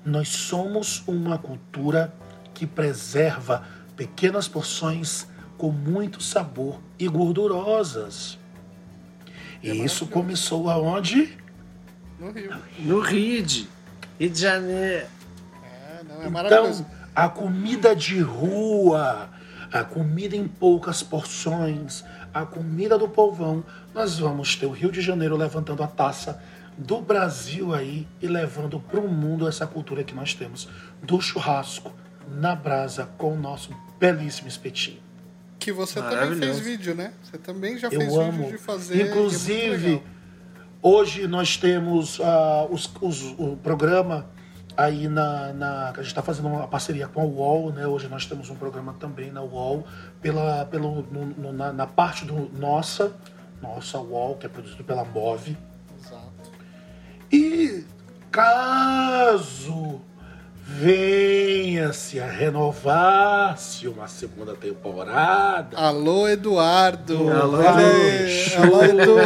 [0.04, 2.12] nós somos uma cultura
[2.52, 3.64] que preserva
[3.96, 5.26] pequenas porções
[5.56, 8.38] com muito sabor e gordurosas.
[9.62, 11.38] E isso começou aonde?
[12.18, 12.56] No Rio.
[12.80, 13.68] No Rio de
[14.32, 15.06] Janeiro.
[15.62, 16.84] É, não, é maravilhoso.
[16.88, 19.28] Então, a comida de rua,
[19.72, 23.62] a comida em poucas porções, a comida do povão,
[23.94, 26.42] nós vamos ter o Rio de Janeiro levantando a taça
[26.76, 30.68] do Brasil aí e levando para o mundo essa cultura que nós temos
[31.02, 31.92] do churrasco
[32.28, 35.00] na brasa com o nosso belíssimo espetinho.
[35.58, 37.12] Que você também fez vídeo, né?
[37.22, 38.32] Você também já Eu fez amo.
[38.44, 39.00] vídeo de fazer.
[39.00, 40.02] é Inclusive, legal.
[40.82, 44.26] hoje nós temos ah, os- os- o programa
[44.76, 47.86] aí na, na- A gente está fazendo uma parceria com a UOL, né?
[47.86, 49.86] Hoje nós temos um programa também na UOL,
[50.20, 53.12] pela, pelo, no- no- na, na parte do Nossa,
[53.60, 55.56] Nossa UOL, que é produzido pela MOVE.
[58.32, 60.00] Caso
[60.66, 65.76] venha-se a renovar-se uma segunda temporada.
[65.76, 67.30] Alô, Eduardo.
[67.30, 67.56] Alô.
[67.60, 69.16] Alô, Edu.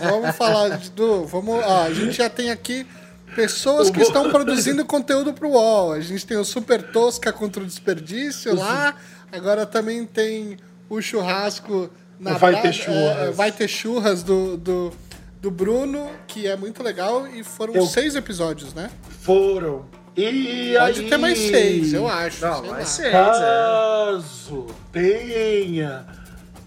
[0.00, 1.26] Vamos falar, Edu.
[1.26, 2.86] Vamos, ó, a gente já tem aqui
[3.34, 5.92] pessoas que estão produzindo conteúdo pro UOL.
[5.92, 8.94] A gente tem o Super Tosca contra o desperdício lá.
[9.30, 10.56] Agora também tem
[10.88, 13.18] o churrasco na Vai pra- ter churras.
[13.18, 14.92] é, vai ter churras do, do,
[15.40, 17.26] do Bruno, que é muito legal.
[17.26, 18.90] E foram Eu- seis episódios, né?
[19.20, 19.86] Foram.
[20.16, 22.44] E Pode aí, ter mais seis, eu acho.
[22.46, 22.84] Não, sei vai lá.
[22.86, 23.12] ser.
[23.12, 26.06] Caso tenha,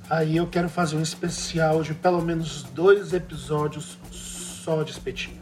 [0.10, 5.40] aí eu quero fazer um especial de pelo menos dois episódios só de espetinho.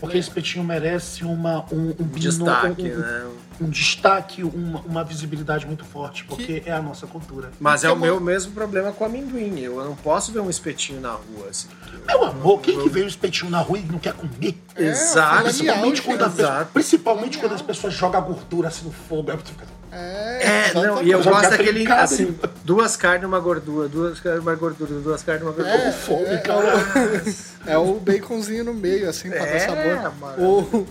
[0.00, 3.26] Porque espetinho merece uma, um, um, Destaque, um, um- né?
[3.60, 7.50] Um destaque, uma, uma visibilidade muito forte, porque é a nossa cultura.
[7.60, 9.60] Mas é Tem o meu mesmo problema com amendoim.
[9.60, 11.68] Eu não posso ver um espetinho na rua, assim.
[12.06, 14.56] Meu amor, quem que vê o espetinho na rua e não quer comer?
[14.76, 15.36] É, Exato.
[15.36, 16.36] mignon, Principalmente, quando, Exato.
[16.36, 19.30] pessoas, principalmente quando as pessoas jogam a gordura assim no fogo.
[19.30, 22.34] Aí você fica, É, É, não, e eu gosto daquele, assim, né?
[22.64, 25.76] duas carnes, uma gordura, duas carnes, uma gordura, duas carnes, uma gordura.
[25.76, 26.72] É, fome, é, cara.
[27.66, 30.12] É o baconzinho no meio, assim, pra dar É, sabor.
[30.38, 30.86] O,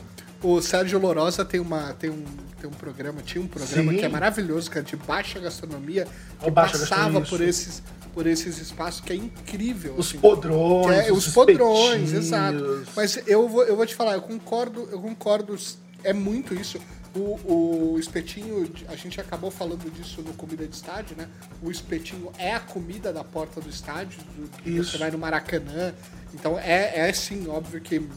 [0.55, 2.23] o Sérgio Lorosa tem, uma, tem, um,
[2.63, 3.97] tem um programa, tinha um programa Sim.
[3.97, 6.07] que é maravilhoso, que é de baixa gastronomia,
[6.41, 7.83] que baixa passava gastronomia, por esses,
[8.13, 9.95] por esses espaços, que é incrível.
[9.97, 10.19] Os assim.
[10.19, 12.13] podrões, É, os podrões, espetinhos.
[12.13, 12.83] exato.
[12.95, 15.57] Mas eu vou, eu vou te falar, eu concordo, eu concordo,
[16.05, 16.79] é muito isso.
[17.13, 21.27] O, o espetinho, a gente acabou falando disso no Comida de Estádio, né?
[21.61, 24.19] O espetinho é a comida da porta do estádio.
[24.35, 24.83] do-.
[24.83, 25.93] Você vai no Maracanã.
[26.33, 28.07] Então é, é sim, óbvio que,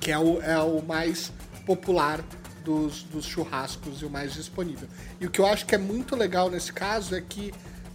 [0.00, 1.30] que é, o, é o mais
[1.66, 2.24] popular
[2.64, 4.88] dos, dos churrascos e o mais disponível.
[5.20, 7.52] E o que eu acho que é muito legal nesse caso é que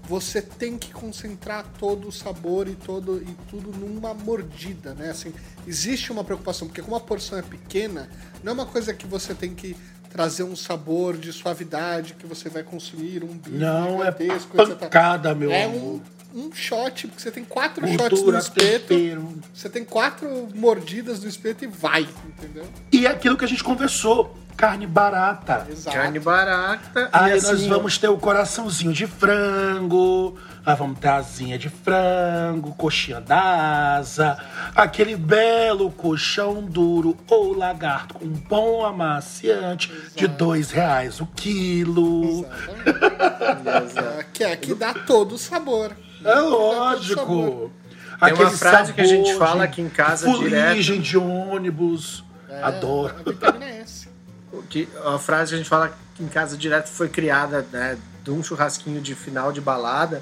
[0.08, 5.12] você tem que concentrar todo o sabor e todo e tudo numa mordida, né?
[5.12, 5.32] Assim,
[5.68, 8.10] existe uma preocupação porque como a porção é pequena,
[8.44, 9.76] não é uma coisa que você tem que
[10.10, 15.52] trazer um sabor de suavidade que você vai consumir um bife Não, é pancada, meu
[15.52, 16.02] É amor.
[16.34, 19.34] um, um shot, porque você tem quatro shots no espeto, tempero.
[19.54, 22.66] você tem quatro mordidas no espeto e vai, entendeu?
[22.92, 25.66] E é aquilo que a gente conversou, carne barata.
[25.72, 25.96] Exato.
[25.96, 27.10] Carne barata.
[27.14, 31.70] Aí e nós assim, vamos ter o coraçãozinho de frango, aí vamos ter asinha de
[31.70, 34.38] frango, coxinha da asa,
[34.76, 42.46] aquele belo colchão duro ou lagarto com bom amaciante de dois reais o quilo.
[42.86, 44.26] Exatamente.
[44.34, 45.96] que é que dá todo o sabor.
[46.22, 46.50] É sabor.
[46.50, 47.26] lógico.
[47.26, 52.26] Tem uma Aquele frase que a gente fala aqui em casa fuligem de ônibus.
[52.62, 53.16] Adoro.
[53.26, 53.89] A vitamina é S.
[54.70, 58.32] que a frase que a gente fala que em casa direto foi criada, né, de
[58.32, 60.22] um churrasquinho de final de balada,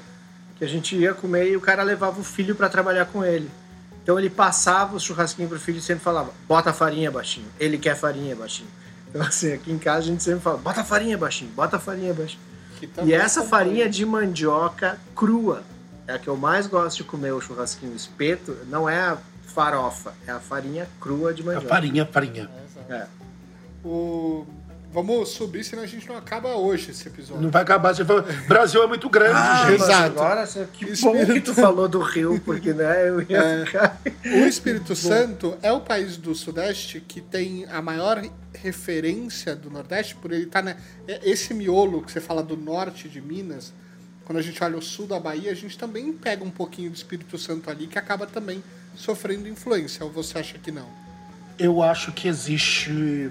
[0.56, 3.50] que a gente ia comer e o cara levava o filho para trabalhar com ele.
[4.02, 7.46] Então ele passava o churrasquinho pro filho e sempre falava: "Bota a farinha baixinho".
[7.60, 8.68] Ele quer farinha baixinho.
[9.08, 11.80] Então assim, aqui em casa a gente sempre fala: "Bota a farinha baixinho, bota a
[11.80, 12.40] farinha baixinho".
[12.80, 15.62] E também essa farinha de mandioca crua
[16.06, 20.14] é a que eu mais gosto de comer o churrasquinho espeto, não é a farofa,
[20.26, 21.68] é a farinha crua de A mandioca.
[21.68, 22.50] farinha, farinha.
[22.88, 23.06] É.
[23.84, 24.46] O...
[24.90, 27.42] Vamos subir, senão a gente não acaba hoje esse episódio.
[27.42, 27.94] Não vai acabar.
[27.94, 28.22] Você vai...
[28.48, 29.82] Brasil é muito grande, Ah, gente.
[29.82, 30.18] Exato.
[30.18, 33.66] agora, que bom Espírito- que tu falou do Rio, porque né, eu ia É.
[33.66, 34.00] ficar...
[34.24, 38.22] O Espírito Santo é o país do Sudeste que tem a maior
[38.54, 40.78] referência do Nordeste, por ele estar, né?
[41.22, 43.74] Esse miolo que você fala do norte de Minas,
[44.24, 46.96] quando a gente olha o sul da Bahia, a gente também pega um pouquinho do
[46.96, 48.64] Espírito Santo ali, que acaba também
[48.96, 50.02] sofrendo influência.
[50.02, 50.86] Ou você acha que não?
[51.58, 53.30] Eu acho que existe.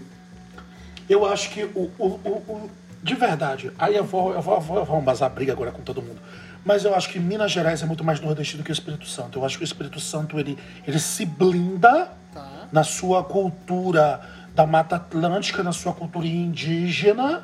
[1.10, 1.92] Eu acho que o.
[1.98, 2.70] o, o,
[3.02, 5.82] De verdade, aí eu vou, eu vou, eu vou, eu vou embasar briga agora com
[5.82, 6.20] todo mundo.
[6.66, 9.40] Mas eu acho que Minas Gerais é muito mais nordestino que o Espírito Santo.
[9.40, 12.68] Eu acho que o Espírito Santo ele, ele se blinda Tá.
[12.72, 14.22] na sua cultura
[14.54, 17.44] da Mata Atlântica, na sua cultura indígena,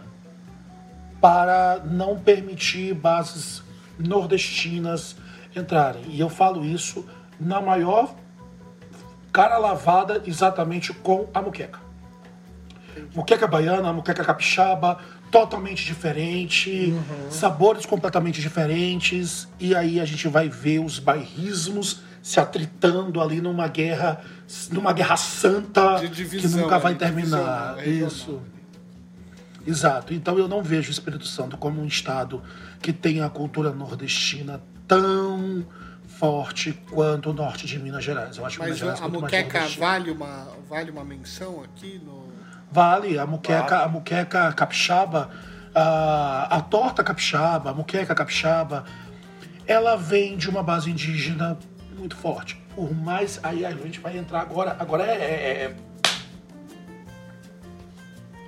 [1.21, 3.63] para não permitir bases
[3.97, 5.15] nordestinas
[5.55, 6.03] entrarem.
[6.09, 7.07] E eu falo isso
[7.39, 8.13] na maior
[9.31, 11.79] cara lavada exatamente com a muqueca.
[13.13, 14.99] Muqueca baiana, muqueca capixaba,
[15.31, 16.93] totalmente diferente,
[17.29, 23.67] sabores completamente diferentes, e aí a gente vai ver os bairrismos se atritando ali numa
[23.67, 24.21] guerra,
[24.71, 27.75] numa guerra santa De que divisão, nunca vai terminar.
[27.75, 28.07] Divisão, regional.
[28.07, 28.41] Isso.
[29.65, 30.13] Exato.
[30.13, 32.41] Então eu não vejo o Espírito Santo como um estado
[32.81, 35.65] que tenha a cultura nordestina tão
[36.07, 38.37] forte quanto o norte de Minas Gerais.
[38.37, 41.63] Eu acho que Minas Mas Gerais é a mais muqueca vale uma, vale uma menção
[41.63, 42.22] aqui no.
[42.73, 45.29] Vale, a muqueca, a muqueca capixaba,
[45.75, 48.83] a, a torta capixaba, a muqueca capixaba,
[49.67, 51.55] ela vem de uma base indígena
[51.95, 52.55] muito forte.
[52.75, 53.39] Por mais.
[53.43, 54.75] Aí a gente vai entrar agora.
[54.79, 55.13] Agora é.
[55.13, 55.75] é- é-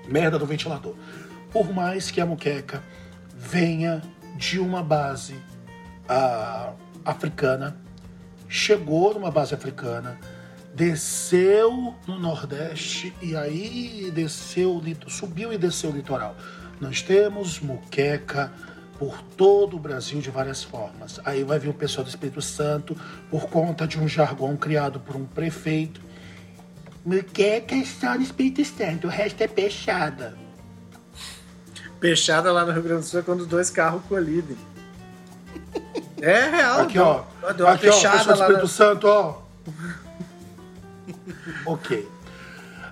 [0.07, 0.95] merda do ventilador.
[1.51, 2.81] Por mais que a muqueca
[3.37, 4.01] venha
[4.35, 5.35] de uma base
[6.09, 6.71] ah,
[7.05, 7.77] africana,
[8.49, 10.17] chegou numa base africana,
[10.75, 16.35] desceu no Nordeste e aí desceu, subiu e desceu o litoral.
[16.81, 18.51] Nós temos muqueca
[18.99, 21.19] por todo o Brasil de várias formas.
[21.23, 22.95] Aí vai vir o pessoal do Espírito Santo
[23.31, 26.01] por conta de um jargão criado por um prefeito.
[27.05, 30.37] Muqueca é só no Espírito Santo, o resto é peixada.
[31.99, 34.57] Peixada lá no Rio Grande do Sul é quando dois carros colidem.
[36.21, 36.81] É real.
[36.81, 37.23] Aqui, ó.
[37.55, 39.41] Deu uma Aqui, ó, pessoal do Espírito na- Santo, ó.
[41.65, 42.07] ok.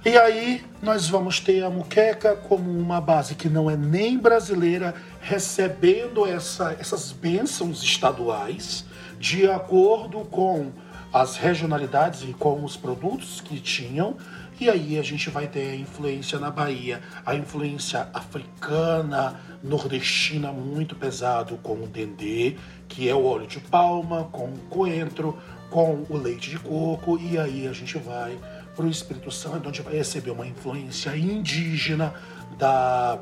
[0.06, 4.94] E aí, nós vamos ter a muqueca como uma base que não é nem brasileira,
[5.22, 8.86] recebendo essa- essas bênçãos estaduais
[9.18, 10.72] de acordo com
[11.14, 14.18] as regionalidades e com os produtos que tinham.
[14.60, 20.96] E aí a gente vai ter a influência na Bahia, a influência africana, nordestina muito
[20.96, 22.58] pesado com o dendê,
[22.88, 25.38] que é o óleo de palma, com o coentro,
[25.74, 28.38] com o leite de coco, e aí a gente vai
[28.76, 32.14] para o Espírito Santo, onde vai receber uma influência indígena
[32.60, 33.20] da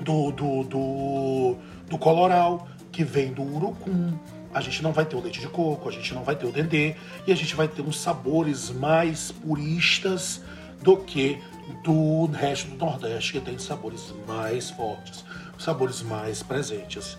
[0.00, 1.56] do, do, do,
[1.88, 4.12] do coloral, que vem do urucum.
[4.52, 6.52] A gente não vai ter o leite de coco, a gente não vai ter o
[6.52, 10.40] dendê, e a gente vai ter uns sabores mais puristas
[10.82, 11.38] do que
[11.84, 15.24] do resto do Nordeste, que tem sabores mais fortes,
[15.56, 17.16] sabores mais presentes.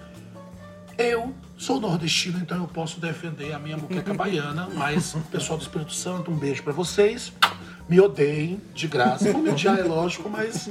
[0.99, 5.93] Eu sou nordestino, então eu posso defender a minha muqueca baiana, mas pessoal do Espírito
[5.93, 7.31] Santo, um beijo pra vocês.
[7.87, 9.31] Me odeiem de graça.
[9.31, 10.69] Vão me odiar, é lógico, mas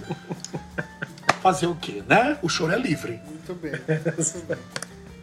[1.41, 2.39] fazer o quê, né?
[2.43, 3.19] O choro é livre.
[3.27, 3.73] Muito bem.
[3.73, 4.59] Muito bem.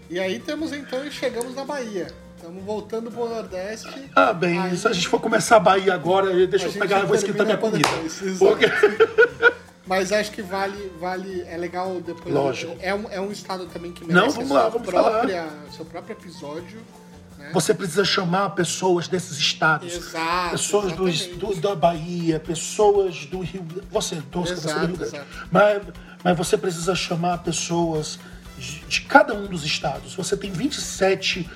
[0.10, 2.08] E aí temos então e chegamos na Bahia.
[2.36, 4.10] Estamos voltando pro Nordeste.
[4.16, 7.00] Ah, bem, Aí- se a gente for começar a Bahia agora, deixa A eu pegar,
[7.02, 7.88] eu vou esquentar minha comida.
[7.88, 8.38] depois.
[8.40, 8.66] Porque...
[9.88, 12.34] Mas acho que vale, vale, é legal depois.
[12.34, 12.76] Lógico.
[12.82, 15.86] É um, é um estado também que Não, merece vamos a lá, vamos própria, seu
[15.86, 16.82] próprio episódio.
[17.38, 17.52] Né?
[17.54, 19.94] Você precisa chamar pessoas desses estados.
[19.94, 21.06] Exato, Pessoas do,
[21.38, 25.16] do- da Bahia, pessoas do Rio Você, tosca, você é do Exato, Rio Grande.
[25.16, 25.48] exato.
[25.52, 25.84] Mas,
[26.24, 28.18] mas você precisa chamar pessoas
[28.58, 30.16] de, de cada um dos estados.
[30.16, 31.48] Você tem 27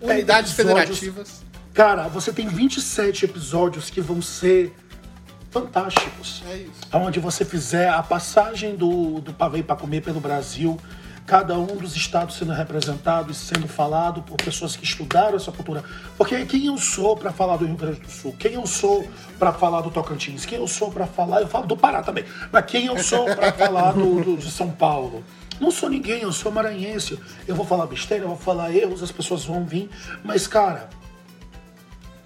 [0.00, 0.98] Unidades episódios.
[0.98, 1.44] federativas.
[1.72, 4.72] Cara, você tem 27 episódios que vão ser
[5.58, 6.42] fantásticos.
[6.50, 6.72] É isso.
[6.92, 10.78] Onde você fizer a passagem do, do pavê para comer pelo Brasil,
[11.26, 15.82] cada um dos estados sendo representado e sendo falado por pessoas que estudaram essa cultura.
[16.18, 18.34] Porque quem eu sou para falar do Rio Grande do Sul?
[18.38, 20.44] Quem eu sou para falar do Tocantins?
[20.44, 21.40] Quem eu sou para falar?
[21.40, 22.24] Eu falo do Pará também.
[22.52, 25.24] Mas quem eu sou para falar do, do- de São Paulo?
[25.60, 27.16] Não sou ninguém, eu sou maranhense.
[27.46, 29.88] Eu vou falar besteira, eu vou falar erros, as pessoas vão vir.
[30.24, 30.88] Mas, cara,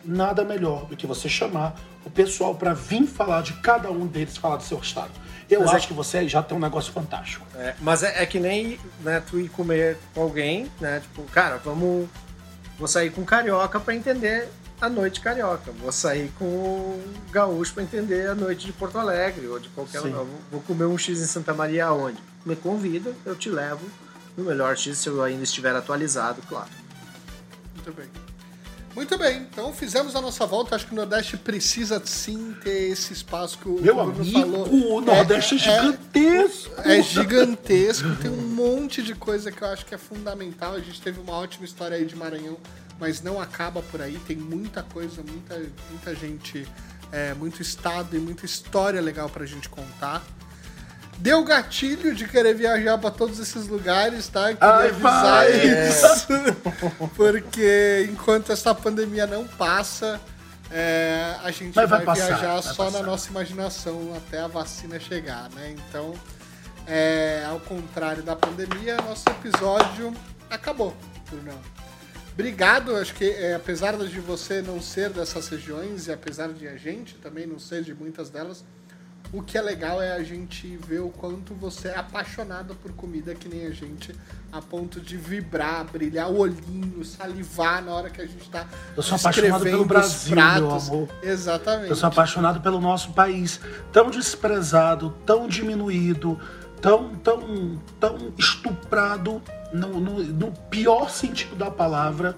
[0.08, 4.36] nada melhor do que você chamar o pessoal para vir falar de cada um deles,
[4.36, 5.10] falar do seu estado.
[5.50, 7.44] Eu Mas é acho que você já tem um negócio fantástico.
[7.54, 11.00] É, mas é, é que nem né, tu ir comer com alguém, né?
[11.00, 12.08] Tipo, cara, vamos.
[12.78, 14.48] Vou sair com carioca pra entender
[14.80, 15.72] a noite carioca.
[15.72, 17.02] Vou sair com o
[17.32, 20.18] gaúcho pra entender a noite de Porto Alegre ou de qualquer lugar.
[20.18, 22.18] Vou- Vou comer um X em Santa Maria aonde?
[22.46, 23.84] Me convida, eu te levo
[24.36, 26.68] no melhor X se eu ainda estiver atualizado, claro.
[27.74, 28.06] Muito bem.
[28.98, 30.74] Muito bem, então fizemos a nossa volta.
[30.74, 34.96] Acho que o Nordeste precisa sim ter esse espaço que o Meu Bruno amigo, falou.
[34.96, 36.80] o Nordeste é, gigantesco.
[36.84, 40.74] É gigantesco, tem um monte de coisa que eu acho que é fundamental.
[40.74, 42.56] A gente teve uma ótima história aí de Maranhão,
[42.98, 44.18] mas não acaba por aí.
[44.26, 45.56] Tem muita coisa, muita,
[45.90, 46.66] muita gente,
[47.12, 50.26] é, muito estado e muita história legal pra gente contar.
[51.18, 54.54] Deu gatilho de querer viajar pra todos esses lugares, tá?
[54.54, 55.88] Queria Ai, avisar vai!
[55.88, 56.28] isso.
[57.16, 60.20] Porque enquanto essa pandemia não passa,
[60.70, 62.98] é, a gente vai, vai passar, viajar só passar.
[62.98, 65.74] na nossa imaginação até a vacina chegar, né?
[65.76, 66.14] Então,
[66.86, 70.14] é, ao contrário da pandemia, nosso episódio
[70.48, 70.94] acabou,
[71.28, 71.58] Brunão.
[72.32, 76.76] Obrigado, acho que é, apesar de você não ser dessas regiões e apesar de a
[76.76, 78.64] gente também não ser de muitas delas,
[79.32, 83.34] o que é legal é a gente ver o quanto você é apaixonado por comida
[83.34, 84.14] que nem a gente,
[84.52, 88.66] a ponto de vibrar, brilhar o olhinho, salivar na hora que a gente tá
[88.96, 91.08] Eu sou apaixonado pelo Brasil, meu amor.
[91.22, 91.90] Exatamente.
[91.90, 93.60] Eu sou apaixonado pelo nosso país,
[93.92, 96.38] tão desprezado, tão diminuído,
[96.80, 102.34] tão, tão, tão estuprado no, no- no pior sentido da palavra.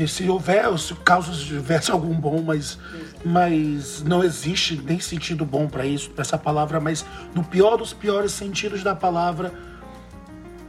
[0.00, 2.78] Que se houver, se caso tivesse algum bom, mas,
[3.22, 7.92] mas não existe nem sentido bom para isso, pra essa palavra, mas no pior dos
[7.92, 9.52] piores sentidos da palavra,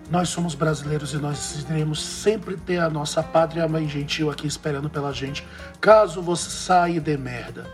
[0.09, 4.89] nós somos brasileiros e nós iremos sempre ter a nossa pátria mãe gentil aqui esperando
[4.89, 5.47] pela gente,
[5.79, 7.65] caso você saia e dê merda.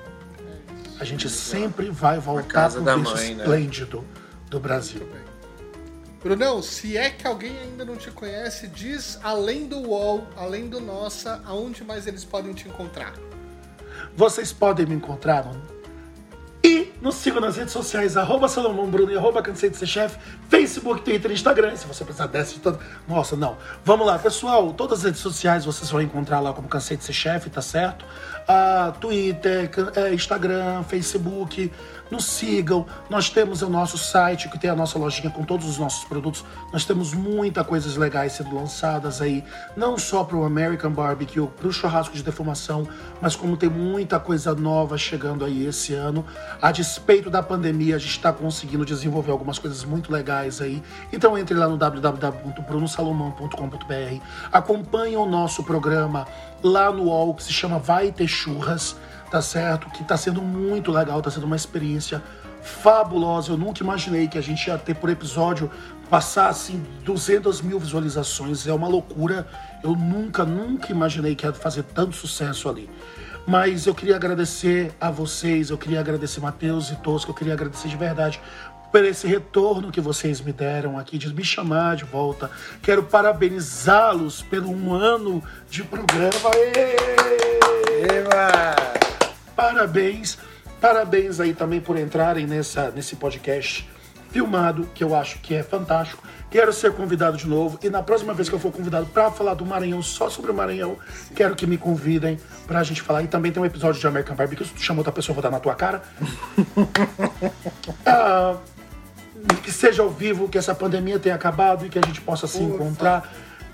[0.99, 3.43] a gente sempre vai voltar pro da berço mãe, né?
[3.43, 4.05] esplêndido
[4.47, 5.09] do Brasil.
[6.21, 10.81] Brunão, se é que alguém ainda não te conhece, diz além do UOL, além do
[10.81, 13.13] Nossa, aonde mais eles podem te encontrar?
[14.15, 15.77] Vocês podem me encontrar no...
[16.63, 20.17] E nos sigam nas redes sociais, arroba Salomão Bruno e arroba Cansei de Ser Chefe,
[20.49, 21.75] Facebook, Twitter, Instagram.
[21.75, 22.79] Se você precisar dessa de toda...
[23.07, 23.57] Nossa, não.
[23.85, 24.73] Vamos lá, pessoal.
[24.73, 28.05] Todas as redes sociais vocês vão encontrar lá como Cansei de Ser Chefe, tá certo?
[28.47, 31.71] Ah, Twitter, é, Instagram, Facebook.
[32.09, 32.85] Nos sigam.
[33.09, 36.43] Nós temos o nosso site, que tem a nossa lojinha com todos os nossos produtos.
[36.71, 39.43] Nós temos muita coisas legais sendo lançadas aí,
[39.75, 42.87] não só para o American Barbecue, para o churrasco de defumação,
[43.21, 46.25] mas como tem muita coisa nova chegando aí esse ano.
[46.61, 50.81] A despeito da pandemia, a gente está conseguindo desenvolver algumas coisas muito legais aí.
[51.11, 56.27] Então entre lá no www.brunosalomão.com.br, acompanhe o nosso programa
[56.63, 58.95] lá no UOL, que se chama Vai Ter Churras
[59.29, 59.89] tá certo?
[59.89, 62.21] Que tá sendo muito legal, tá sendo uma experiência
[62.61, 63.51] fabulosa.
[63.51, 65.71] Eu nunca imaginei que a gente ia ter por episódio
[66.09, 68.67] passar assim 200 mil visualizações.
[68.67, 69.47] É uma loucura.
[69.83, 72.89] Eu nunca, nunca imaginei que ia fazer tanto sucesso ali.
[73.45, 77.87] Mas eu queria agradecer a vocês, eu queria agradecer Matheus e Tosca, eu queria agradecer
[77.87, 78.41] de verdade
[78.91, 82.49] por esse retorno que vocês me deram aqui, de me chamar de volta.
[82.81, 86.51] Quero parabenizá-los pelo um ano de programa.
[88.09, 89.16] Eba!
[89.57, 90.37] Parabéns,
[90.79, 93.89] parabéns aí também por entrarem nessa, nesse podcast
[94.29, 96.23] filmado, que eu acho que é fantástico.
[96.51, 99.55] Quero ser convidado de novo e na próxima vez que eu for convidado para falar
[99.55, 100.95] do Maranhão, só sobre o Maranhão,
[101.35, 103.23] quero que me convidem pra gente falar.
[103.23, 105.43] E também tem um episódio de American Barbecue, se tu chamou outra pessoa, eu vou
[105.43, 106.03] dar na tua cara.
[108.05, 108.57] Ah,
[109.63, 112.61] que seja ao vivo, que essa pandemia tenha acabado e que a gente possa se
[112.61, 113.29] encontrar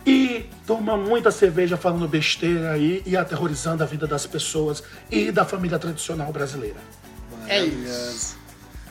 [0.06, 5.46] e tomar muita cerveja falando besteira aí e aterrorizando a vida das pessoas e da
[5.46, 6.78] família tradicional brasileira.
[7.48, 8.38] É isso.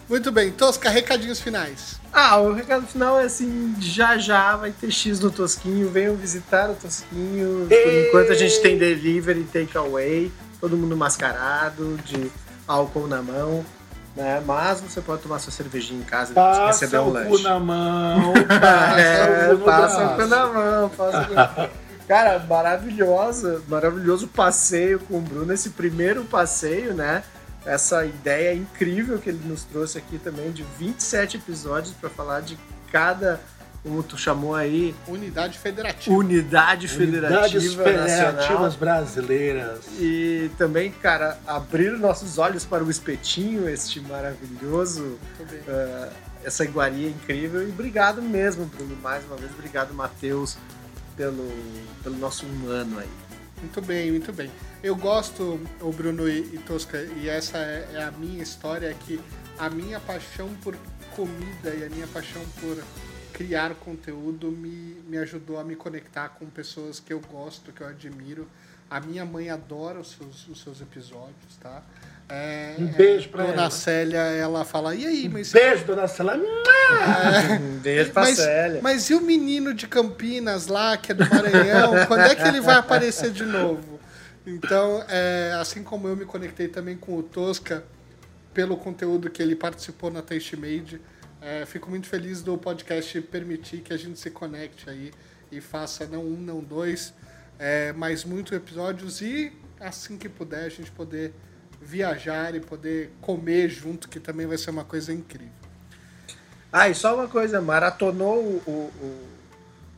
[0.09, 2.01] Muito bem, Tosca, recadinhos finais.
[2.13, 6.71] Ah, o recado final é assim, já já vai ter X no Tosquinho, venham visitar
[6.71, 7.67] o Tosquinho.
[7.67, 12.31] Por enquanto a gente tem delivery e takeaway, todo mundo mascarado, de
[12.67, 13.65] álcool na mão,
[14.17, 14.43] né?
[14.45, 17.31] Mas você pode tomar sua cervejinha em casa e depois receber Passa um o cu
[17.31, 17.43] lanche.
[17.45, 21.71] na mão, passa É, o cu passa o cu na mão, passa.
[22.09, 27.23] Cara, maravilhosa, maravilhoso passeio com o Bruno, esse primeiro passeio, né?
[27.65, 32.59] Essa ideia incrível que ele nos trouxe aqui também, de 27 episódios para falar de
[32.91, 33.41] cada,
[33.83, 36.15] como tu chamou aí, Unidade Federativa.
[36.17, 38.31] unidade Unidades federativa nacional.
[38.33, 39.81] federativas brasileiras.
[39.99, 45.61] E também, cara, abrir nossos olhos para o espetinho, este maravilhoso, Muito bem.
[45.67, 46.09] eh,
[46.45, 47.67] essa iguaria incrível.
[47.67, 49.51] E obrigado mesmo, Bruno, mais uma vez.
[49.53, 50.57] Obrigado, Matheus,
[51.17, 51.51] pelo,
[52.05, 53.09] pelo nosso um ano aí.
[53.61, 54.51] Muito bem, muito bem.
[54.83, 58.95] Eu gosto, o Bruno e, e Tosca, e essa é, é a minha história, é
[58.95, 59.21] que
[59.59, 60.77] a minha paixão por
[61.15, 62.77] comida e a minha paixão por
[63.33, 67.87] criar conteúdo me, me ajudou a me conectar com pessoas que eu gosto, que eu
[67.89, 68.47] admiro.
[68.91, 71.83] A minha mãe adora os seus, os seus episódios, tá?
[72.29, 73.71] É, Um beijo pra Dona ela.
[73.71, 76.37] Célia, ela fala, e aí, mas Beijo, dona Cela.
[77.61, 78.81] Um beijo pra mas, Célia.
[78.83, 81.93] mas e o menino de Campinas lá, que é do Maranhão?
[82.07, 83.99] quando é que ele vai aparecer de novo?
[84.47, 87.85] Então, é, assim como eu me conectei também com o Tosca
[88.53, 91.01] pelo conteúdo que ele participou na Taste Made,
[91.43, 95.13] é, fico muito feliz do podcast permitir que a gente se conecte aí
[95.51, 97.13] e faça não um, não dois,
[97.59, 101.35] é, mas muitos episódios e assim que puder a gente poder
[101.81, 105.53] viajar e poder comer junto, que também vai ser uma coisa incrível.
[106.73, 109.29] Ah, e só uma coisa, maratonou o, o, o,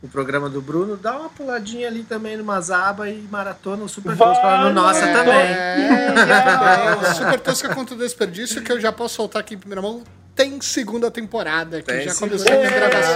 [0.03, 4.17] o programa do Bruno, dá uma puladinha ali também numa aba e maratona o Super
[4.17, 5.13] Tosca lá no Nossa é.
[5.13, 5.35] também.
[5.35, 9.81] É, o Super Tosca contra o Desperdício, que eu já posso soltar aqui em primeira
[9.81, 10.03] mão,
[10.35, 12.43] tem segunda temporada, que Tem já segunda.
[12.43, 13.15] começou a gravação.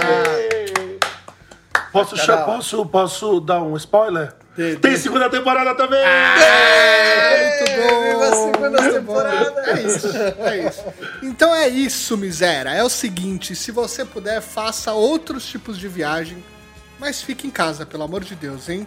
[1.92, 4.32] Posso, posso, posso dar um spoiler?
[4.56, 4.96] Tem dê.
[4.96, 6.00] segunda temporada também!
[7.58, 8.02] Muito bom!
[8.02, 9.50] Viva a segunda muito temporada!
[9.50, 9.60] bom.
[9.60, 10.08] É isso,
[10.38, 10.84] é isso.
[11.22, 12.70] Então é isso, miséria.
[12.70, 16.44] É o seguinte, se você puder, faça outros tipos de viagem,
[16.98, 18.86] mas fique em casa, pelo amor de Deus, hein?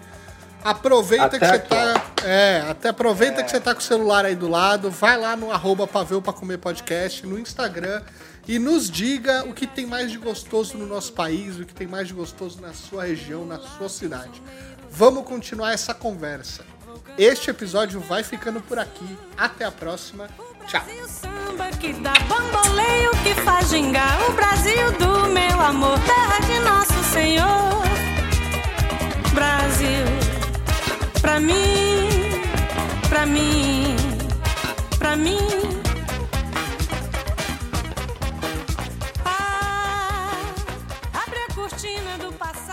[0.64, 2.11] Aproveita Até que você aqui, tá.
[2.24, 5.51] É, até aproveita que você tá com o celular aí do lado, vai lá no
[5.51, 8.01] arroba Paveu pra comer podcast, no Instagram,
[8.47, 11.88] e nos diga o que tem mais de gostoso no nosso país, o que tem
[11.88, 14.41] mais de gostoso na sua região, na sua cidade.
[14.89, 16.64] Vamos continuar essa conversa.
[17.18, 19.18] Este episódio vai ficando por aqui.
[19.38, 20.28] Até a próxima.
[20.68, 20.82] Tchau.
[21.07, 27.03] Samba que dá bamboleio, que faz gingar o Brasil do meu amor, terra de nosso
[27.11, 27.84] Senhor.
[29.34, 30.32] Brasil,
[31.24, 32.09] Pra mim,
[33.09, 33.95] pra mim,
[34.99, 35.39] pra mim.
[39.24, 40.36] Ah,
[41.26, 42.72] abre a cortina do passado.